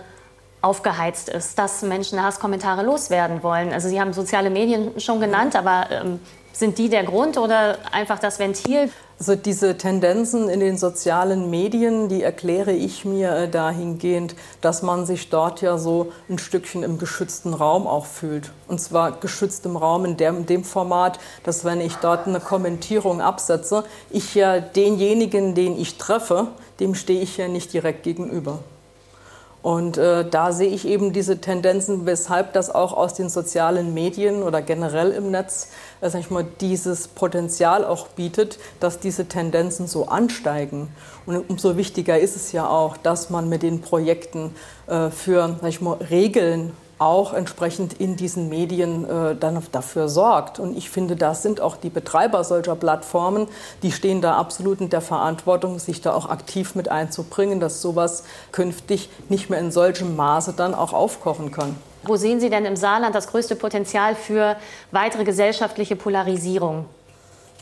aufgeheizt 0.61 1.29
ist, 1.29 1.59
dass 1.59 1.83
Menschen 1.83 2.23
Hasskommentare 2.23 2.83
loswerden 2.83 3.43
wollen? 3.43 3.73
Also 3.73 3.88
Sie 3.88 4.01
haben 4.01 4.12
soziale 4.12 4.51
Medien 4.51 4.99
schon 5.01 5.21
genannt, 5.21 5.57
aber 5.57 5.87
ähm, 5.91 6.21
sind 6.53 6.79
die 6.79 6.88
der 6.88 7.05
Grund 7.05 7.37
oder 7.38 7.79
einfach 7.91 8.19
das 8.19 8.38
Ventil? 8.38 8.91
Also 9.23 9.37
diese 9.37 9.79
Tendenzen 9.79 10.49
in 10.49 10.59
den 10.59 10.77
sozialen 10.77 11.49
Medien, 11.49 12.09
die 12.09 12.25
erkläre 12.25 12.73
ich 12.73 13.05
mir 13.05 13.31
äh, 13.31 13.49
dahingehend, 13.49 14.35
dass 14.61 14.83
man 14.83 15.07
sich 15.07 15.31
dort 15.31 15.63
ja 15.63 15.79
so 15.79 16.11
ein 16.29 16.39
Stückchen 16.39 16.83
im 16.83 16.99
geschützten 16.99 17.55
Raum 17.55 17.87
auch 17.87 18.07
fühlt. 18.07 18.51
Und 18.67 18.81
zwar 18.81 19.13
geschützt 19.13 19.65
im 19.65 19.77
Raum 19.77 20.07
in 20.07 20.17
dem, 20.17 20.39
in 20.39 20.47
dem 20.47 20.65
Format, 20.65 21.21
dass 21.45 21.65
wenn 21.65 21.81
ich 21.81 21.95
dort 21.99 22.27
eine 22.27 22.41
Kommentierung 22.41 23.21
absetze, 23.21 23.85
ich 24.11 24.35
ja 24.35 24.59
denjenigen, 24.59 25.55
den 25.55 25.79
ich 25.79 25.99
treffe, 25.99 26.49
dem 26.81 26.97
stehe 26.97 27.23
ich 27.23 27.37
ja 27.37 27.47
nicht 27.47 27.73
direkt 27.73 28.03
gegenüber. 28.03 28.59
Und 29.62 29.96
äh, 29.96 30.29
da 30.29 30.51
sehe 30.51 30.70
ich 30.70 30.87
eben 30.87 31.12
diese 31.12 31.40
Tendenzen, 31.40 32.05
weshalb 32.05 32.53
das 32.53 32.75
auch 32.75 32.92
aus 32.92 33.14
den 33.14 33.29
sozialen 33.29 33.94
Medien 33.94 34.42
oder 34.42 34.61
generell 34.61 35.12
im 35.12 35.31
Netz 35.31 35.68
äh, 36.01 36.11
sag 36.11 36.20
ich 36.20 36.31
mal, 36.31 36.44
dieses 36.61 37.07
Potenzial 37.07 37.85
auch 37.85 38.09
bietet, 38.09 38.59
dass 38.81 38.98
diese 38.98 39.27
Tendenzen 39.27 39.87
so 39.87 40.09
ansteigen. 40.09 40.88
Und 41.27 41.48
umso 41.48 41.77
wichtiger 41.77 42.18
ist 42.18 42.35
es 42.35 42.51
ja 42.51 42.68
auch, 42.68 42.96
dass 42.96 43.31
man 43.31 43.48
mit 43.48 43.62
den 43.62 43.81
Projekten 43.81 44.53
äh, 44.88 45.11
für 45.11 45.57
sag 45.61 45.68
ich 45.68 45.81
mal, 45.81 45.96
Regeln 46.11 46.72
auch 47.05 47.33
entsprechend 47.33 47.95
in 47.95 48.17
diesen 48.17 48.49
Medien 48.49 49.05
äh, 49.09 49.35
dann 49.35 49.62
dafür 49.73 50.09
sorgt. 50.09 50.59
Und 50.59 50.77
ich 50.77 50.91
finde, 50.91 51.17
da 51.17 51.35
sind 51.35 51.61
auch 51.61 51.77
die 51.77 51.91
Betreiber 51.91 52.45
solcher 52.45 52.77
Plattformen, 52.77 53.49
die 53.83 53.93
stehen 53.93 54.21
da 54.21 54.37
absolut 54.37 54.81
in 54.81 54.91
der 54.91 55.01
Verantwortung, 55.01 55.79
sich 55.79 56.01
da 56.01 56.15
auch 56.15 56.29
aktiv 56.29 56.75
mit 56.75 56.88
einzubringen, 56.91 57.61
dass 57.61 57.83
sowas 57.83 58.25
künftig 58.53 59.11
nicht 59.29 59.51
mehr 59.51 59.59
in 59.59 59.71
solchem 59.71 60.17
Maße 60.17 60.55
dann 60.57 60.75
auch 60.75 60.93
aufkochen 60.93 61.51
kann. 61.51 61.77
Wo 62.05 62.17
sehen 62.17 62.41
Sie 62.41 62.51
denn 62.51 62.65
im 62.65 62.77
Saarland 62.77 63.15
das 63.15 63.29
größte 63.29 63.55
Potenzial 63.55 64.17
für 64.17 64.57
weitere 64.91 65.25
gesellschaftliche 65.25 65.95
Polarisierung? 65.95 66.87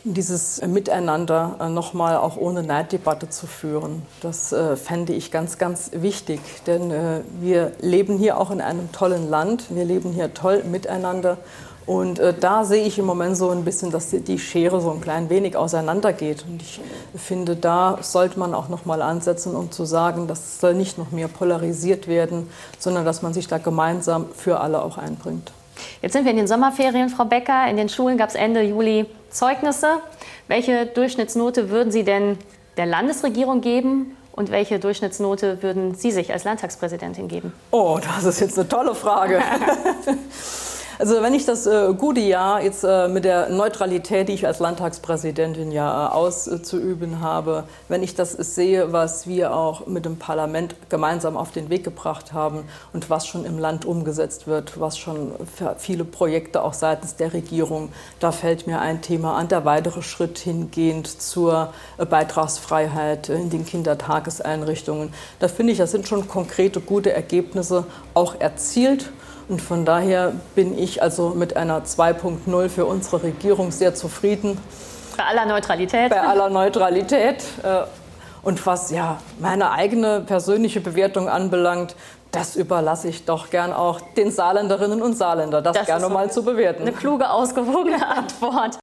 Dieses 0.05 0.61
Miteinander 0.67 1.57
äh, 1.61 1.69
nochmal 1.69 2.17
auch 2.17 2.37
ohne 2.37 2.63
Neiddebatte 2.63 3.29
zu 3.29 3.47
führen. 3.47 4.03
Das 4.21 4.53
äh, 4.53 4.77
fände 4.77 5.13
ich 5.13 5.31
ganz, 5.31 5.59
ganz 5.59 5.91
wichtig, 5.95 6.41
denn 6.67 6.91
äh, 6.91 7.21
wir 7.41 7.73
leben 7.81 8.19
hier 8.19 8.39
auch 8.39 8.51
in 8.51 8.61
einem 8.61 8.93
tollen 8.93 9.29
Land, 9.29 9.67
wir 9.71 9.85
leben 9.85 10.13
hier 10.13 10.33
toll 10.35 10.65
miteinander 10.65 11.39
und 11.91 12.21
äh, 12.21 12.33
da 12.39 12.65
sehe 12.65 12.85
ich 12.85 13.01
im 13.01 13.05
Moment 13.05 13.37
so 13.37 13.51
ein 13.51 13.65
bisschen, 13.65 13.91
dass 13.91 14.11
die, 14.11 14.21
die 14.21 14.39
Schere 14.39 14.81
so 14.81 14.93
ein 14.93 15.01
klein 15.01 15.29
wenig 15.29 15.57
auseinandergeht. 15.57 16.45
Und 16.49 16.63
ich 16.63 16.81
finde, 17.17 17.57
da 17.57 17.99
sollte 18.01 18.39
man 18.39 18.55
auch 18.55 18.69
noch 18.69 18.85
mal 18.85 19.03
ansetzen, 19.03 19.57
um 19.57 19.73
zu 19.73 19.85
sagen, 19.85 20.29
das 20.29 20.61
soll 20.61 20.75
nicht 20.75 20.99
noch 20.99 21.11
mehr 21.11 21.27
polarisiert 21.27 22.07
werden, 22.07 22.49
sondern 22.79 23.05
dass 23.05 23.23
man 23.23 23.33
sich 23.35 23.49
da 23.49 23.59
gemeinsam 23.59 24.27
für 24.37 24.61
alle 24.61 24.83
auch 24.83 24.99
einbringt. 24.99 25.51
Jetzt 26.01 26.13
sind 26.13 26.25
wir 26.25 26.31
in 26.31 26.37
den 26.37 26.47
Sommerferien, 26.47 27.09
Frau 27.09 27.25
Becker. 27.25 27.69
In 27.69 27.77
den 27.77 27.89
Schulen 27.89 28.19
gab 28.19 28.29
es 28.29 28.35
Ende 28.35 28.63
Juli 28.63 29.07
Zeugnisse. 29.31 30.01
Welche 30.49 30.87
Durchschnittsnote 30.87 31.71
würden 31.71 31.93
Sie 31.93 32.05
denn 32.05 32.39
der 32.77 32.87
Landesregierung 32.87 33.61
geben 33.61 34.17
und 34.33 34.51
welche 34.51 34.79
Durchschnittsnote 34.79 35.63
würden 35.63 35.95
Sie 35.95 36.11
sich 36.11 36.33
als 36.33 36.45
Landtagspräsidentin 36.45 37.29
geben? 37.29 37.53
Oh, 37.71 37.99
das 38.03 38.25
ist 38.25 38.41
jetzt 38.41 38.59
eine 38.59 38.69
tolle 38.69 38.95
Frage. 38.95 39.43
Also 41.01 41.23
wenn 41.23 41.33
ich 41.33 41.47
das 41.47 41.67
äh, 41.67 41.95
gute 41.97 42.21
Jahr 42.21 42.63
jetzt 42.63 42.85
äh, 42.85 43.09
mit 43.09 43.25
der 43.25 43.49
Neutralität, 43.49 44.29
die 44.29 44.35
ich 44.35 44.47
als 44.47 44.59
Landtagspräsidentin 44.59 45.73
ja 45.73 46.09
äh, 46.09 46.11
auszuüben 46.11 47.23
habe, 47.23 47.65
wenn 47.89 48.03
ich 48.03 48.15
das 48.15 48.33
sehe, 48.33 48.93
was 48.93 49.27
wir 49.27 49.57
auch 49.57 49.87
mit 49.87 50.05
dem 50.05 50.19
Parlament 50.19 50.75
gemeinsam 50.91 51.39
auf 51.39 51.53
den 51.53 51.71
Weg 51.71 51.85
gebracht 51.85 52.35
haben 52.35 52.65
und 52.93 53.09
was 53.09 53.27
schon 53.27 53.47
im 53.47 53.59
Land 53.59 53.87
umgesetzt 53.87 54.47
wird, 54.47 54.79
was 54.79 54.99
schon 54.99 55.33
für 55.57 55.75
viele 55.79 56.05
Projekte 56.05 56.63
auch 56.63 56.75
seitens 56.75 57.17
der 57.17 57.33
Regierung, 57.33 57.89
da 58.19 58.31
fällt 58.31 58.67
mir 58.67 58.81
ein 58.81 59.01
Thema 59.01 59.37
an, 59.37 59.49
der 59.49 59.65
weitere 59.65 60.03
Schritt 60.03 60.37
hingehend 60.37 61.07
zur 61.07 61.73
äh, 61.97 62.05
Beitragsfreiheit 62.05 63.31
in 63.31 63.49
den 63.49 63.65
Kindertageseinrichtungen. 63.65 65.15
Da 65.39 65.49
finde 65.49 65.73
ich, 65.73 65.79
das 65.79 65.93
sind 65.93 66.07
schon 66.07 66.29
konkrete, 66.29 66.83
gute 66.83 67.11
Ergebnisse 67.11 67.87
auch 68.13 68.39
erzielt. 68.39 69.11
Und 69.51 69.61
von 69.61 69.85
daher 69.85 70.33
bin 70.55 70.79
ich 70.79 71.03
also 71.03 71.31
mit 71.31 71.57
einer 71.57 71.83
2.0 71.83 72.69
für 72.69 72.85
unsere 72.85 73.25
Regierung 73.25 73.73
sehr 73.73 73.97
zufrieden. 73.97 74.57
Bei 75.17 75.25
aller 75.25 75.45
Neutralität. 75.45 76.09
Bei 76.09 76.21
aller 76.21 76.49
Neutralität. 76.49 77.43
Äh, 77.65 77.83
und 78.43 78.65
was 78.65 78.93
ja 78.93 79.19
meine 79.41 79.73
eigene 79.73 80.21
persönliche 80.21 80.81
Bewertung 80.81 81.29
anbelangt, 81.29 81.97
das 82.31 82.55
überlasse 82.55 83.09
ich 83.09 83.25
doch 83.25 83.51
gern 83.51 83.73
auch 83.73 84.01
den 84.17 84.31
Saarländerinnen 84.31 85.03
und 85.03 85.15
Saarländer, 85.15 85.61
das, 85.61 85.79
das 85.79 85.87
gerne 85.87 86.09
mal 86.09 86.31
zu 86.31 86.45
bewerten. 86.45 86.83
Eine 86.83 86.93
kluge, 86.93 87.29
ausgewogene 87.29 88.07
Antwort. 88.17 88.79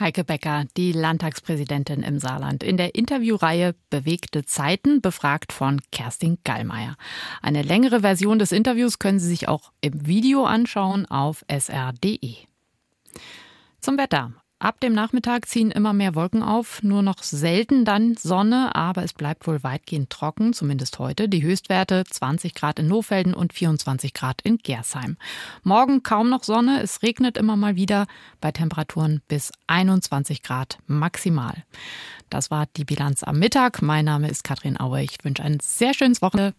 Heike 0.00 0.24
Becker, 0.24 0.64
die 0.78 0.92
Landtagspräsidentin 0.92 2.02
im 2.02 2.18
Saarland, 2.18 2.62
in 2.62 2.78
der 2.78 2.94
Interviewreihe 2.94 3.74
Bewegte 3.90 4.46
Zeiten, 4.46 5.02
befragt 5.02 5.52
von 5.52 5.82
Kerstin 5.92 6.38
Gallmeier. 6.42 6.96
Eine 7.42 7.60
längere 7.60 8.00
Version 8.00 8.38
des 8.38 8.50
Interviews 8.50 8.98
können 8.98 9.20
Sie 9.20 9.28
sich 9.28 9.46
auch 9.46 9.72
im 9.82 10.06
Video 10.06 10.46
anschauen 10.46 11.04
auf 11.04 11.44
sr.de. 11.50 12.34
Zum 13.80 13.98
Wetter. 13.98 14.32
Ab 14.62 14.78
dem 14.80 14.92
Nachmittag 14.92 15.48
ziehen 15.48 15.70
immer 15.70 15.94
mehr 15.94 16.14
Wolken 16.14 16.42
auf, 16.42 16.82
nur 16.82 17.00
noch 17.00 17.22
selten 17.22 17.86
dann 17.86 18.14
Sonne, 18.16 18.74
aber 18.74 19.02
es 19.02 19.14
bleibt 19.14 19.46
wohl 19.46 19.62
weitgehend 19.62 20.10
trocken, 20.10 20.52
zumindest 20.52 20.98
heute. 20.98 21.30
Die 21.30 21.42
Höchstwerte 21.42 22.04
20 22.04 22.52
Grad 22.52 22.78
in 22.78 22.86
Lohfelden 22.86 23.32
und 23.32 23.54
24 23.54 24.12
Grad 24.12 24.42
in 24.42 24.58
Gersheim. 24.58 25.16
Morgen 25.62 26.02
kaum 26.02 26.28
noch 26.28 26.44
Sonne, 26.44 26.82
es 26.82 27.02
regnet 27.02 27.38
immer 27.38 27.56
mal 27.56 27.76
wieder 27.76 28.06
bei 28.42 28.52
Temperaturen 28.52 29.22
bis 29.28 29.50
21 29.66 30.42
Grad 30.42 30.76
maximal. 30.86 31.64
Das 32.28 32.50
war 32.50 32.66
die 32.76 32.84
Bilanz 32.84 33.22
am 33.22 33.38
Mittag. 33.38 33.80
Mein 33.80 34.04
Name 34.04 34.28
ist 34.28 34.44
Katrin 34.44 34.78
Aue. 34.78 35.02
Ich 35.02 35.24
wünsche 35.24 35.42
ein 35.42 35.58
sehr 35.62 35.94
schönes 35.94 36.20
Wochenende. 36.20 36.54